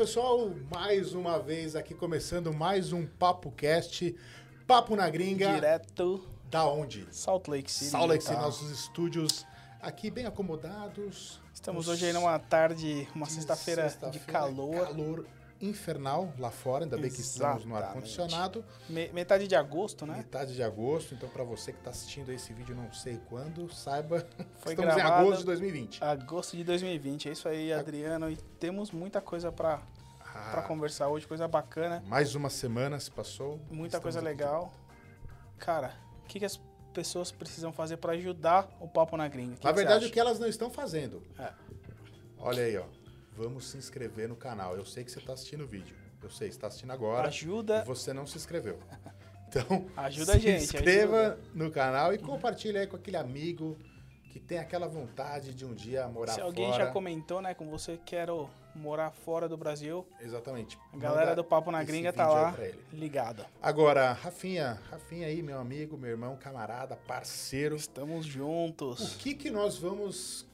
pessoal, 0.00 0.50
mais 0.74 1.12
uma 1.12 1.38
vez 1.38 1.76
aqui 1.76 1.92
começando 1.92 2.54
mais 2.54 2.90
um 2.90 3.04
Papo 3.04 3.50
Cast, 3.50 4.16
Papo 4.66 4.96
na 4.96 5.10
Gringa. 5.10 5.52
Direto 5.52 6.26
Da 6.50 6.64
onde? 6.64 7.06
Salt 7.10 7.46
Lake 7.48 7.70
City. 7.70 7.90
Salt 7.90 8.08
Lake 8.08 8.22
City, 8.22 8.32
Utah. 8.34 8.46
nossos 8.46 8.70
estúdios 8.70 9.44
aqui 9.78 10.10
bem 10.10 10.24
acomodados. 10.24 11.38
Estamos 11.52 11.86
hoje 11.86 12.06
aí 12.06 12.14
numa 12.14 12.38
tarde, 12.38 13.06
uma 13.14 13.26
de 13.26 13.32
sexta-feira 13.32 13.82
de 13.82 13.90
sexta-feira, 13.90 14.32
calor. 14.32 14.86
Calor 14.86 15.26
infernal 15.60 16.32
lá 16.38 16.50
fora, 16.50 16.84
ainda 16.84 16.96
bem 16.96 17.10
que 17.10 17.20
estamos 17.20 17.64
no 17.64 17.76
ar-condicionado. 17.76 18.64
Me- 18.88 19.08
metade 19.12 19.46
de 19.46 19.54
agosto, 19.54 20.06
né? 20.06 20.16
Metade 20.18 20.54
de 20.54 20.62
agosto, 20.62 21.14
então 21.14 21.28
para 21.28 21.44
você 21.44 21.72
que 21.72 21.78
está 21.78 21.90
assistindo 21.90 22.32
esse 22.32 22.52
vídeo 22.52 22.74
não 22.74 22.92
sei 22.92 23.20
quando, 23.28 23.70
saiba 23.72 24.26
Foi 24.60 24.72
estamos 24.72 24.96
em 24.96 25.00
agosto 25.00 25.38
de 25.40 25.44
2020. 25.46 26.02
Agosto 26.02 26.56
de 26.56 26.64
2020. 26.64 27.28
É 27.28 27.32
isso 27.32 27.48
aí, 27.48 27.72
Adriano. 27.72 28.30
E 28.30 28.36
temos 28.58 28.90
muita 28.90 29.20
coisa 29.20 29.52
pra, 29.52 29.78
pra 30.18 30.60
Ah, 30.60 30.62
conversar 30.66 31.08
hoje, 31.08 31.26
coisa 31.26 31.46
bacana, 31.46 32.02
mais 32.06 32.34
uma 32.34 32.48
semana 32.50 32.98
se 32.98 33.10
passou. 33.10 33.60
muita 33.70 34.00
coisa 34.00 34.18
aqui 34.20 34.28
legal. 34.28 34.72
Cara, 35.58 35.94
o 36.24 36.26
que, 36.26 36.38
que 36.38 36.44
as 36.44 36.58
pessoas 36.94 37.30
precisam 37.30 37.72
fazer 37.72 37.98
pra 37.98 38.12
ajudar 38.14 38.68
o 38.80 38.88
Papo 38.88 39.16
na 39.16 39.28
Gringa? 39.28 39.56
Que 39.56 39.64
Na 39.64 39.70
que 39.72 39.76
verdade, 39.76 40.06
o 40.06 40.10
que 40.10 40.18
elas 40.18 40.38
não 40.38 40.48
estão 40.48 40.70
fazendo. 40.70 41.22
É. 41.38 41.52
Olha 42.38 42.62
aí, 42.64 42.76
ó. 42.78 42.84
Vamos 43.36 43.68
se 43.68 43.76
inscrever 43.78 44.28
no 44.28 44.36
canal. 44.36 44.76
Eu 44.76 44.84
sei 44.84 45.04
que 45.04 45.10
você 45.10 45.18
está 45.18 45.32
assistindo 45.32 45.64
o 45.64 45.66
vídeo. 45.66 45.96
Eu 46.22 46.28
sei, 46.30 46.48
você 46.48 46.56
está 46.56 46.66
assistindo 46.66 46.92
agora. 46.92 47.28
Ajuda, 47.28 47.82
E 47.82 47.86
você 47.86 48.12
não 48.12 48.26
se 48.26 48.36
inscreveu. 48.36 48.78
Então, 49.52 49.84
Ajuda 49.96 50.26
se 50.26 50.38
a 50.38 50.38
gente, 50.38 50.62
inscreva 50.62 51.36
no 51.52 51.72
canal 51.72 52.14
e 52.14 52.18
compartilhe 52.18 52.78
aí 52.78 52.86
com 52.86 52.94
aquele 52.94 53.16
amigo 53.16 53.76
que 54.30 54.38
tem 54.38 54.58
aquela 54.60 54.86
vontade 54.86 55.52
de 55.52 55.66
um 55.66 55.74
dia 55.74 56.06
morar 56.06 56.34
se 56.34 56.40
alguém 56.40 56.70
fora. 56.70 56.84
já 56.84 56.92
comentou, 56.92 57.42
né, 57.42 57.52
com 57.52 57.68
você, 57.68 57.98
quero 58.06 58.48
morar 58.76 59.10
fora 59.10 59.48
do 59.48 59.56
Brasil, 59.56 60.06
Exatamente. 60.20 60.78
a 60.92 60.96
galera 60.96 61.34
do 61.34 61.42
Papo 61.42 61.72
na 61.72 61.82
Gringa 61.82 62.12
tá 62.12 62.28
lá, 62.28 62.54
ligada. 62.92 63.44
Agora, 63.60 64.12
Rafinha, 64.12 64.80
Rafinha 64.88 65.26
aí, 65.26 65.42
meu 65.42 65.58
amigo, 65.58 65.98
meu 65.98 66.10
irmão, 66.10 66.36
camarada, 66.36 66.94
parceiro. 66.94 67.74
Estamos 67.74 68.24
O 68.26 68.28
juntos. 68.30 69.16
que 69.16 69.34
que 69.34 69.50
nós 69.50 69.76
vamos 69.76 70.46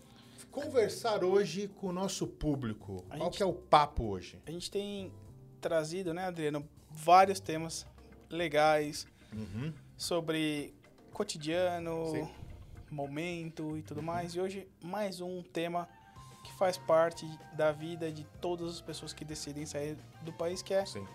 conversar 0.51 1.25
hoje 1.25 1.69
com 1.69 1.89
o 1.89 1.93
nosso 1.93 2.27
público? 2.27 3.05
A 3.11 3.17
Qual 3.17 3.25
gente- 3.31 3.37
que 3.39 3.43
é 3.43 3.47
o 3.47 3.53
papo 3.53 4.05
hoje? 4.05 4.39
A 4.47 4.51
gente 4.51 4.71
tem 4.71 5.13
trazido, 5.61 6.13
né, 6.13 6.25
Adriano, 6.25 6.69
vários 6.91 7.41
temas 7.41 7.87
legais 8.29 9.07
Uhum. 9.33 9.73
sobre 9.97 10.75
cotidiano, 11.13 12.07
Sim. 12.11 12.29
momento 12.91 13.77
e 13.77 13.83
tudo 13.83 14.03
mais. 14.03 14.35
E 14.35 14.41
hoje, 14.41 14.69
mais 14.83 15.21
um 15.21 15.43
tema 15.43 15.89
que 16.45 16.53
faz 16.53 16.77
parte 16.79 17.27
da 17.55 17.73
vida 17.73 18.11
de 18.13 18.25
todas 18.41 18.71
as 18.71 18.81
pessoas 18.81 19.13
que 19.13 19.25
decidem 19.25 19.67
sair 19.67 19.97
do 20.23 20.33
país, 20.33 20.63
que 20.63 20.73
é 20.73 20.85
Sim. 20.87 21.07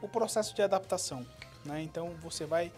o 0.00 0.08
processo 0.08 0.54
de 0.54 0.62
adaptação. 0.62 1.26
Né? 1.64 1.82
Então, 1.82 2.10
você 2.22 2.46
vai 2.46 2.72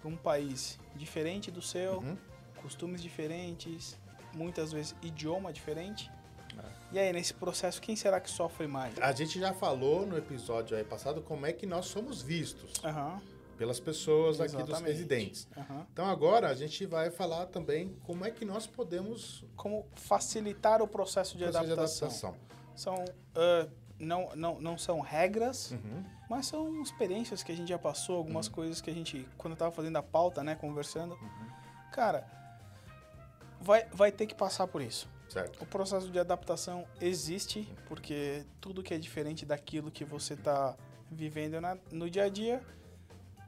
para 0.00 0.08
um 0.10 0.16
país 0.16 0.78
diferente 0.94 1.50
do 1.50 1.62
seu, 1.62 1.98
Uhum. 2.00 2.16
costumes 2.60 3.00
diferentes, 3.02 3.96
muitas 4.34 4.72
vezes 4.72 4.94
idioma 5.02 5.52
diferente. 5.52 6.10
É. 6.58 6.62
E 6.92 6.98
aí, 6.98 7.12
nesse 7.12 7.32
processo, 7.34 7.80
quem 7.80 7.94
será 7.96 8.20
que 8.20 8.28
sofre 8.30 8.66
mais? 8.66 8.98
A 9.00 9.12
gente 9.12 9.38
já 9.38 9.52
falou 9.54 10.06
no 10.06 10.16
episódio 10.18 10.82
passado 10.86 11.22
como 11.22 11.46
é 11.46 11.52
que 11.52 11.66
nós 11.66 11.86
somos 11.86 12.20
vistos 12.22 12.72
Aham, 12.84 13.20
pelas 13.56 13.78
pessoas 13.78 14.40
aqui 14.40 14.52
dos 14.56 14.64
Exatamente. 14.68 14.88
residentes. 14.92 15.48
aham. 15.56 15.86
Então 15.92 16.06
agora 16.06 16.48
a 16.48 16.54
gente 16.54 16.84
vai 16.86 17.10
falar 17.10 17.46
também 17.46 17.96
como 18.04 18.24
é 18.24 18.30
que 18.30 18.44
nós 18.44 18.66
podemos 18.66 19.44
Como 19.54 19.86
facilitar 19.94 20.82
o 20.82 20.88
processo 20.88 21.36
de 21.38 21.44
fazer 21.44 21.58
adaptação. 21.72 22.34
São, 22.74 23.04
ah, 23.36 23.68
não, 23.98 24.30
não, 24.34 24.60
não 24.60 24.78
são 24.78 24.98
regras, 25.00 25.72
Uhum. 25.72 26.02
mas 26.28 26.46
são 26.46 26.80
experiências 26.82 27.42
que 27.42 27.52
a 27.52 27.54
gente 27.54 27.68
já 27.68 27.78
passou, 27.78 28.16
algumas 28.16 28.48
coisas 28.48 28.80
que 28.80 28.90
a 28.90 28.94
gente, 28.94 29.28
quando 29.36 29.52
eu 29.52 29.58
tava 29.58 29.70
fazendo 29.72 29.96
a 29.96 30.02
pauta, 30.02 30.42
né, 30.42 30.54
conversando, 30.54 31.16
cara, 31.92 32.26
vai, 33.60 33.86
vai 33.92 34.10
ter 34.12 34.26
que 34.26 34.34
passar 34.34 34.66
por 34.66 34.80
isso. 34.82 35.08
Certo. 35.28 35.62
O 35.62 35.66
processo 35.66 36.10
de 36.10 36.18
adaptação 36.18 36.84
existe, 37.00 37.68
porque 37.86 38.44
tudo 38.60 38.82
que 38.82 38.92
é 38.92 38.98
diferente 38.98 39.46
daquilo 39.46 39.90
que 39.90 40.04
você 40.04 40.34
está 40.34 40.76
vivendo 41.10 41.60
na- 41.60 41.78
no 41.92 42.10
dia 42.10 42.24
a 42.24 42.28
dia 42.28 42.60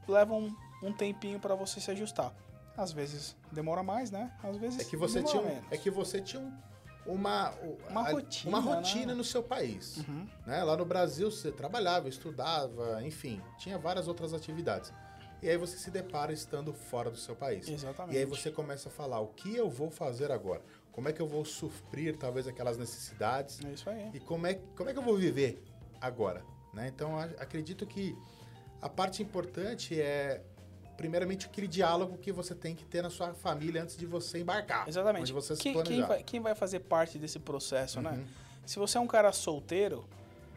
leva 0.07 0.33
um, 0.33 0.55
um 0.81 0.93
tempinho 0.93 1.39
para 1.39 1.55
você 1.55 1.81
se 1.81 1.91
ajustar. 1.91 2.33
Às 2.77 2.91
vezes 2.91 3.35
demora 3.51 3.83
mais, 3.83 4.09
né? 4.11 4.31
Às 4.41 4.57
vezes 4.57 4.79
É 4.79 4.83
que 4.85 4.95
você 4.97 5.21
tinha, 5.21 5.41
menos. 5.41 5.63
é 5.71 5.77
que 5.77 5.89
você 5.89 6.21
tinha 6.21 6.41
um- 6.41 6.53
uma 7.05 7.51
Uma 7.89 8.01
a- 8.07 8.11
rotina, 8.11 8.49
uma 8.49 8.59
rotina 8.59 9.07
né? 9.07 9.13
no 9.13 9.23
seu 9.23 9.43
país. 9.43 9.97
Uhum. 9.97 10.25
né? 10.45 10.63
Lá 10.63 10.75
no 10.77 10.85
Brasil 10.85 11.29
você 11.29 11.51
trabalhava, 11.51 12.07
estudava, 12.07 13.03
enfim, 13.05 13.41
tinha 13.57 13.77
várias 13.77 14.07
outras 14.07 14.33
atividades. 14.33 14.91
E 15.43 15.49
aí 15.49 15.57
você 15.57 15.75
se 15.75 15.91
depara 15.91 16.31
estando 16.31 16.73
fora 16.73 17.11
do 17.11 17.17
seu 17.17 17.35
país. 17.35 17.67
Exatamente. 17.67 18.15
E 18.15 18.17
aí 18.17 18.23
você 18.23 18.49
começa 18.49 18.87
a 18.87 18.91
falar 18.91 19.19
o 19.19 19.27
que 19.27 19.53
eu 19.53 19.69
vou 19.69 19.91
fazer 19.91 20.31
agora? 20.31 20.61
Como 20.89 21.09
é 21.09 21.11
que 21.11 21.21
eu 21.21 21.27
vou 21.27 21.43
suprir 21.43 22.15
talvez 22.15 22.47
aquelas 22.47 22.77
necessidades? 22.77 23.59
É 23.65 23.73
isso 23.73 23.89
aí. 23.89 24.09
E 24.13 24.21
como 24.21 24.47
é, 24.47 24.53
como 24.73 24.89
é 24.89 24.93
que 24.93 24.99
eu 24.99 25.03
vou 25.03 25.17
viver 25.17 25.61
agora? 25.99 26.45
Né? 26.73 26.87
Então, 26.87 27.19
acredito 27.19 27.85
que 27.85 28.17
a 28.81 28.87
parte 28.87 29.21
importante 29.21 29.99
é, 29.99 30.41
primeiramente, 30.95 31.45
aquele 31.45 31.67
diálogo 31.67 32.17
que 32.17 32.31
você 32.31 32.55
tem 32.55 32.73
que 32.73 32.85
ter 32.85 33.01
na 33.01 33.09
sua 33.09 33.33
família 33.33 33.83
antes 33.83 33.97
de 33.97 34.05
você 34.05 34.39
embarcar. 34.39 34.87
Exatamente. 34.87 35.33
Você 35.33 35.57
Quem, 35.57 35.83
quem 35.83 36.01
vai, 36.03 36.23
quem 36.23 36.39
vai 36.39 36.55
fazer 36.55 36.79
parte 36.79 37.19
desse 37.19 37.37
processo, 37.37 37.99
né? 38.01 38.11
Uhum. 38.11 38.25
Se 38.65 38.79
você 38.79 38.97
é 38.97 39.01
um 39.01 39.07
cara 39.07 39.33
solteiro, 39.33 40.07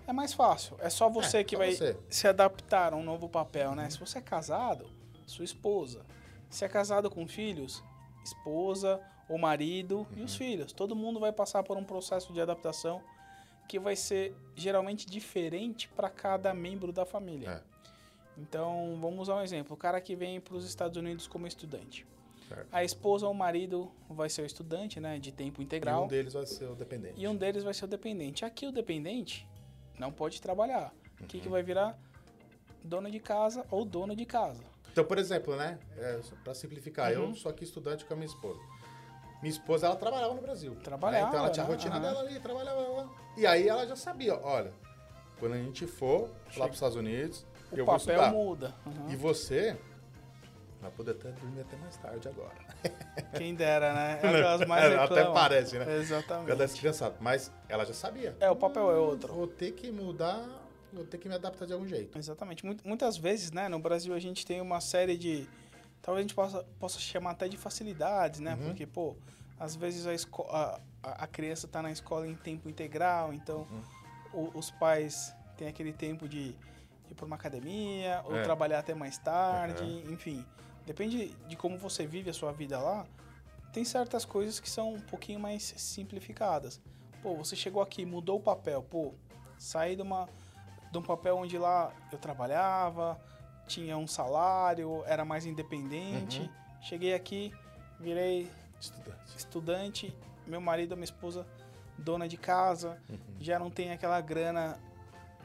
é 0.06 0.12
mais 0.12 0.33
fácil. 0.33 0.77
É 0.81 0.89
só 0.91 1.09
você 1.09 1.39
É, 1.39 1.44
que 1.44 1.56
só 1.56 1.59
vai 1.59 1.75
você. 1.75 1.97
se 2.09 2.27
adaptar 2.28 2.93
a 2.93 2.97
um 2.97 3.03
novo 3.03 3.28
papel, 3.28 3.75
né? 3.75 3.89
Se 3.91 3.99
você 3.99 4.19
é 4.19 4.21
casado, 4.22 4.87
sua 5.27 5.44
esposa. 5.44 6.05
Se 6.49 6.65
é 6.65 6.69
casado 6.69 7.11
com 7.11 7.27
filhos, 7.27 7.83
esposa, 8.25 9.00
o 9.28 9.37
marido 9.39 10.06
e 10.15 10.21
Uhum. 10.21 10.25
os 10.25 10.37
filhos. 10.37 10.72
Todo 10.72 10.95
mundo 10.95 11.19
vai 11.19 11.33
passar 11.33 11.62
por 11.62 11.77
um 11.77 11.84
processo 11.84 12.33
de 12.33 12.41
adaptação 12.41 13.03
que 13.69 13.78
vai 13.78 13.97
ser 13.97 14.34
geralmente 14.55 15.06
diferente 15.06 15.89
para 15.89 16.09
cada 16.09 16.55
membro 16.55 16.93
da 16.93 17.05
família. 17.05 17.50
É. 17.50 17.77
Então, 18.39 18.97
vamos 19.00 19.21
usar 19.21 19.37
um 19.37 19.43
exemplo. 19.43 19.75
O 19.75 19.77
cara 19.77 20.00
que 20.00 20.15
vem 20.15 20.41
para 20.41 20.55
os 20.56 20.65
Estados 20.65 20.97
Unidos 20.97 21.27
como 21.27 21.47
estudante. 21.47 22.06
Certo. 22.49 22.69
A 22.71 22.84
esposa 22.84 23.27
ou 23.27 23.33
o 23.33 23.34
marido 23.34 23.91
vai 24.09 24.28
ser 24.28 24.43
o 24.43 24.47
estudante, 24.47 25.00
né, 25.00 25.19
de 25.19 25.33
tempo 25.33 25.61
E 25.61 25.65
integral. 25.65 26.05
um 26.05 26.06
deles 26.06 26.34
vai 26.34 26.47
ser 26.47 26.66
o 26.66 26.75
dependente. 26.77 27.15
E 27.21 27.27
um 27.27 27.34
deles 27.34 27.65
vai 27.65 27.75
ser 27.75 27.87
o 27.87 27.89
dependente. 27.89 28.45
Aqui 28.45 28.66
o 28.69 28.71
dependente 28.72 29.49
não 29.99 30.12
pode 30.12 30.41
trabalhar. 30.41 30.93
O 31.19 31.23
Uhum. 31.23 31.29
que, 31.29 31.41
que 31.41 31.49
vai 31.49 31.62
virar? 31.62 31.99
Dono 32.84 33.11
de 33.11 33.19
casa 33.21 33.65
ou 33.71 33.84
dono 33.84 34.15
de 34.15 34.25
casa. 34.25 34.62
Então, 34.93 35.05
por 35.05 35.19
exemplo, 35.19 35.57
né? 35.57 35.79
É, 35.97 36.21
para 36.45 36.55
simplificar, 36.55 37.12
Uhum. 37.12 37.31
eu 37.31 37.34
sou 37.34 37.51
aqui 37.51 37.65
estudante 37.65 38.05
com 38.05 38.15
a 38.15 38.17
minha 38.17 38.27
esposa. 38.27 38.61
Minha 39.43 39.51
esposa, 39.51 39.87
ela 39.87 39.97
trabalhava 39.97 40.34
no 40.34 40.41
Brasil. 40.41 40.73
né? 40.73 40.81
Trabalhava, 40.83 41.29
Então 41.29 41.41
ela 41.41 41.51
tinha 41.51 41.65
a 41.65 41.69
né? 41.69 41.75
rotina 41.75 41.95
Aham. 41.97 42.03
dela 42.03 42.21
ali, 42.21 42.41
trabalhava 42.41 42.81
lá. 42.81 43.11
E 43.37 43.47
aí 43.47 43.69
ela 43.69 43.87
já 43.87 43.97
sabia, 43.97 44.34
olha, 44.41 44.73
quando 45.39 45.53
a 45.53 45.59
gente 45.59 45.87
for 45.87 46.23
lá 46.23 46.28
Chega- 46.51 46.61
para 46.65 46.71
os 46.71 46.77
Estados 46.77 46.97
Unidos, 46.97 47.47
O 47.71 47.77
eu 47.77 47.84
vou 47.84 47.99
papel 47.99 48.15
estudar. 48.15 48.31
muda. 48.33 48.75
Uhum. 48.87 49.11
E 49.11 49.17
você 49.17 49.77
vai 50.86 50.97
poder 50.97 51.12
até 51.12 51.30
dormir 51.32 51.60
até 51.60 51.76
mais 51.76 51.97
tarde 51.97 52.28
agora. 52.28 52.54
Quem 53.36 53.54
dera, 53.54 53.92
né? 53.92 54.20
É 54.22 54.26
o 54.26 54.30
que 54.30 54.36
elas 54.41 54.66
mais 54.69 54.84
Até 54.84 55.00
reclamam. 55.14 55.34
parece, 55.34 55.78
né? 55.78 55.97
Exatamente. 55.97 56.56
descansado. 56.56 57.16
Mas 57.20 57.52
ela 57.69 57.84
já 57.84 57.94
sabia. 57.94 58.36
É, 58.41 58.50
o 58.50 58.56
papel 58.56 58.91
é 58.91 58.97
outro. 58.97 59.32
Vou 59.32 59.47
ter 59.47 59.72
que 59.72 59.91
mudar, 59.91 60.44
vou 60.92 61.04
ter 61.04 61.19
que 61.19 61.28
me 61.28 61.34
adaptar 61.34 61.66
de 61.66 61.72
algum 61.72 61.86
jeito. 61.86 62.16
Exatamente. 62.19 62.64
Mu- 62.64 62.76
Muitas 62.84 63.16
vezes, 63.16 63.50
né, 63.53 63.68
no 63.68 63.78
Brasil 63.78 64.15
a 64.15 64.18
gente 64.18 64.44
tem 64.47 64.60
uma 64.60 64.80
série 64.80 65.16
de. 65.16 65.48
Talvez 66.03 66.24
a 66.24 66.28
gente 66.28 66.34
possa, 66.34 66.65
possa 66.78 66.98
chamar 67.00 67.32
até 67.32 67.48
de 67.48 67.56
facilidades, 67.56 68.39
né? 68.41 68.54
Uhum. 68.54 68.66
Porque, 68.66 68.86
pô, 68.86 69.16
às 69.59 69.74
vezes 69.74 70.06
a, 70.06 70.15
esco- 70.15 70.47
a, 70.50 70.78
a 71.03 71.27
criança 71.27 71.66
tá 71.66 71.82
na 71.82 71.91
escola 71.91 72.27
em 72.28 72.34
tempo 72.34 72.68
integral, 72.68 73.32
então 73.32 73.66
Uhum. 74.32 74.50
o- 74.54 74.59
os 74.59 74.71
pais 74.71 75.34
têm 75.56 75.66
aquele 75.66 75.92
tempo 75.92 76.28
de, 76.28 76.53
de 76.53 77.10
ir 77.10 77.15
para 77.16 77.24
uma 77.27 77.34
academia, 77.34 78.21
ou 78.24 78.36
É. 78.36 78.42
trabalhar 78.42 78.78
até 78.78 78.94
mais 78.94 79.18
tarde, 79.18 79.82
Uhum. 79.82 80.12
enfim. 80.12 80.44
Depende 80.86 81.28
de 81.48 81.56
como 81.56 81.77
você 81.77 82.06
vive 82.06 82.30
a 82.30 82.33
sua 82.33 82.53
vida 82.53 82.78
lá, 82.78 83.04
tem 83.72 83.84
certas 83.84 84.24
coisas 84.24 84.60
que 84.60 84.71
são 84.71 84.94
um 84.94 85.00
pouquinho 85.00 85.41
mais 85.41 85.74
simplificadas. 85.77 86.80
Pô, 87.22 87.34
você 87.34 87.56
chegou 87.56 87.83
aqui, 87.83 88.06
mudou 88.06 88.38
o 88.38 88.41
papel, 88.41 88.83
pô, 88.83 89.12
saí 89.59 89.97
de, 89.97 90.03
uma, 90.03 90.28
de 90.91 90.97
um 90.97 91.03
papel 91.03 91.36
onde 91.36 91.59
lá 91.59 91.92
eu 92.12 92.18
trabalhava, 92.18 93.21
tinha 93.66 93.98
um 93.98 94.06
salário, 94.06 95.03
era 95.06 95.24
mais 95.24 95.44
independente. 95.44 96.41
Uhum. 96.41 96.48
Cheguei 96.80 97.15
aqui, 97.15 97.53
virei 97.98 98.50
Estudante. 98.80 99.36
estudante, 99.36 100.16
meu 100.47 100.60
marido, 100.60 100.97
minha 100.97 101.04
esposa, 101.04 101.44
dona 101.98 102.28
de 102.28 102.36
casa, 102.36 103.03
já 103.41 103.59
não 103.59 103.71
tem 103.71 103.91
aquela 103.91 104.21
grana 104.21 104.78
Uhum. 104.78 104.96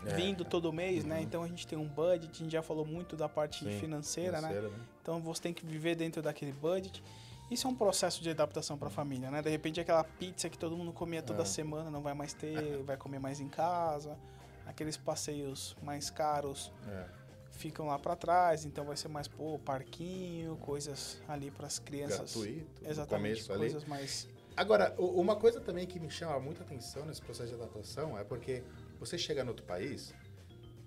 É, 0.05 0.15
vindo 0.15 0.43
todo 0.43 0.71
mês, 0.73 1.03
né? 1.05 1.21
Então 1.21 1.43
a 1.43 1.47
gente 1.47 1.67
tem 1.67 1.77
um 1.77 1.87
budget, 1.87 2.31
a 2.33 2.43
gente 2.43 2.51
já 2.51 2.61
falou 2.63 2.85
muito 2.85 3.15
da 3.15 3.29
parte 3.29 3.63
Sim, 3.63 3.79
financeira, 3.79 4.41
né? 4.41 4.47
financeira, 4.49 4.69
né? 4.75 4.83
Então 5.01 5.21
você 5.21 5.41
tem 5.43 5.53
que 5.53 5.65
viver 5.65 5.95
dentro 5.95 6.21
daquele 6.21 6.51
budget. 6.51 7.03
Isso 7.51 7.67
é 7.67 7.69
um 7.69 7.75
processo 7.75 8.23
de 8.23 8.29
adaptação 8.29 8.77
para 8.77 8.87
a 8.87 8.91
família, 8.91 9.29
né? 9.29 9.41
De 9.41 9.49
repente 9.49 9.79
aquela 9.79 10.03
pizza 10.03 10.49
que 10.49 10.57
todo 10.57 10.75
mundo 10.77 10.91
comia 10.93 11.21
toda 11.21 11.41
É. 11.43 11.45
semana 11.45 11.91
não 11.91 12.01
vai 12.01 12.13
mais 12.13 12.33
ter, 12.33 12.53
vai 12.83 12.97
comer 12.97 13.19
mais 13.19 13.39
em 13.39 13.47
casa. 13.49 14.17
aqueles 14.65 14.95
passeios 14.95 15.75
mais 15.83 16.09
caros 16.09 16.71
É. 16.87 17.05
ficam 17.51 17.87
lá 17.87 17.99
para 17.99 18.15
trás, 18.15 18.63
então 18.63 18.85
vai 18.85 18.95
ser 18.95 19.09
mais 19.09 19.27
pô, 19.27 19.59
parquinho, 19.59 20.55
coisas 20.57 21.21
ali 21.27 21.51
para 21.51 21.67
as 21.67 21.77
crianças. 21.77 22.33
Gratuito. 22.33 22.81
Exatamente, 22.89 23.43
começo 23.43 23.51
ali. 23.51 23.59
coisas 23.59 23.85
mais 23.85 24.27
Agora, 24.55 24.93
uma 24.97 25.35
coisa 25.35 25.59
também 25.61 25.85
que 25.87 25.99
me 25.99 26.09
chama 26.09 26.39
muita 26.39 26.63
atenção 26.63 27.05
nesse 27.05 27.21
processo 27.21 27.49
de 27.49 27.55
adaptação 27.55 28.17
é 28.17 28.23
porque 28.23 28.63
você 29.01 29.17
chega 29.17 29.43
no 29.43 29.49
outro 29.49 29.65
país 29.65 30.13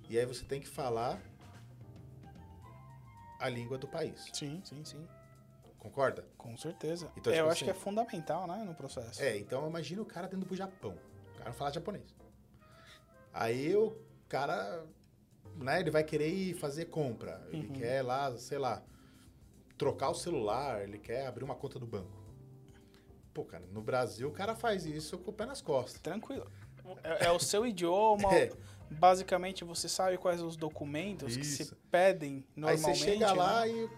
e 0.09 0.17
aí 0.17 0.25
você 0.25 0.45
tem 0.45 0.61
que 0.61 0.69
falar 0.69 1.21
a 3.41 3.49
língua 3.49 3.77
do 3.77 3.89
país. 3.89 4.31
Sim, 4.33 4.63
sim, 4.65 4.85
sim. 4.85 5.07
Concorda? 5.79 6.25
Com 6.39 6.57
certeza. 6.57 7.11
Então, 7.17 7.33
É, 7.33 7.37
tipo 7.37 7.47
eu 7.47 7.51
acho 7.51 7.53
assim- 7.57 7.65
que 7.65 7.71
é 7.71 7.75
fundamental, 7.75 8.47
né, 8.47 8.63
no 8.65 8.75
processo. 8.75 9.21
É, 9.21 9.37
então 9.37 9.69
imagina 9.69 10.01
o 10.01 10.07
cara 10.07 10.29
tendo 10.29 10.47
pro 10.47 10.55
Japão. 10.57 10.97
O 11.35 11.39
cara 11.39 11.51
não 11.51 11.57
fala 11.57 11.73
japonês. 11.73 12.15
Aí 13.33 13.75
o 13.77 13.99
cara, 14.29 14.87
né, 15.57 15.81
ele 15.81 15.91
vai 15.91 16.05
querer 16.05 16.29
ir 16.33 16.55
fazer 16.55 16.87
compra. 16.87 17.45
Ele 17.49 17.67
Uhum. 17.67 17.73
quer 17.75 18.03
lá, 18.03 18.35
sei 18.39 18.59
lá, 18.59 18.83
trocar 19.77 20.09
o 20.11 20.15
celular, 20.15 20.83
ele 20.83 20.99
quer 20.99 21.27
abrir 21.27 21.43
uma 21.45 21.57
conta 21.57 21.79
do 21.81 21.87
banco. 21.87 22.23
Pô, 23.35 23.45
cara, 23.45 23.67
no 23.67 23.83
Brasil 23.83 24.29
o 24.29 24.33
cara 24.33 24.55
faz 24.55 24.87
isso 24.87 25.19
com 25.19 25.33
o 25.33 25.35
pé 25.35 25.45
nas 25.45 25.61
costas. 25.61 26.01
Tranquilo. 26.01 26.49
É, 27.03 27.27
é 27.27 27.31
o 27.33 27.39
seu 27.39 27.67
idioma. 27.67 28.33
É. 28.35 28.51
Basicamente, 28.91 29.65
você 29.65 29.89
sabe 29.89 30.17
quais 30.19 30.41
os 30.41 30.57
documentos 30.57 31.37
que 31.37 31.45
se 31.45 31.63
Isso. 31.63 31.77
pedem 31.91 32.37
Aí 32.37 32.61
normalmente. 32.61 32.99
você 32.99 33.05
chega 33.05 33.33
lá 33.33 33.61
né? 33.67 33.69
e 33.71 33.91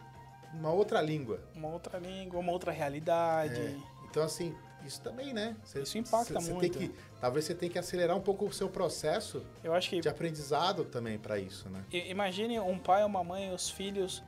uma 0.54 0.70
outra 0.72 1.02
língua. 1.02 1.40
Uma 1.54 1.68
outra 1.68 1.98
língua, 1.98 2.40
uma 2.40 2.52
outra 2.52 2.72
realidade. 2.72 3.60
É. 3.60 3.76
Então, 4.08 4.22
assim, 4.22 4.54
isso 4.86 5.00
também, 5.02 5.34
né? 5.34 5.56
Você- 5.64 5.82
Isso 5.82 5.98
impacta 5.98 6.40
você 6.40 6.52
muito. 6.52 6.78
Tem 6.78 6.88
que, 6.88 6.94
talvez 7.20 7.44
você 7.44 7.54
tenha 7.54 7.70
que 7.70 7.78
acelerar 7.78 8.16
um 8.16 8.20
pouco 8.22 8.46
o 8.46 8.52
seu 8.52 8.68
processo 8.68 9.44
Eu 9.62 9.74
acho 9.74 9.90
que 9.90 10.00
de 10.00 10.08
aprendizado 10.08 10.84
também 10.84 11.18
para 11.18 11.38
isso, 11.38 11.68
né? 11.68 11.84
Imagine 11.92 12.58
um 12.60 12.78
pai 12.78 13.02
ou 13.02 13.08
uma 13.08 13.22
mãe, 13.24 13.52
os 13.52 13.68
filhos 13.68 14.22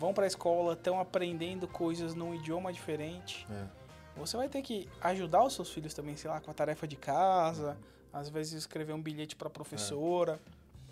vão 0.00 0.12
para 0.12 0.24
a 0.24 0.26
escola, 0.26 0.72
estão 0.72 0.98
aprendendo 0.98 1.68
coisas 1.68 2.14
num 2.14 2.34
idioma 2.34 2.72
diferente. 2.72 3.46
É. 3.50 3.81
Você 4.16 4.36
vai 4.36 4.48
ter 4.48 4.62
que 4.62 4.88
ajudar 5.00 5.44
os 5.44 5.54
seus 5.54 5.70
filhos 5.70 5.94
também, 5.94 6.16
sei 6.16 6.30
lá, 6.30 6.40
com 6.40 6.50
a 6.50 6.54
tarefa 6.54 6.86
de 6.86 6.96
casa, 6.96 7.76
às 8.12 8.28
vezes 8.28 8.52
escrever 8.52 8.92
um 8.92 9.00
bilhete 9.02 9.34
para 9.34 9.48
a 9.48 9.50
professora. 9.50 10.38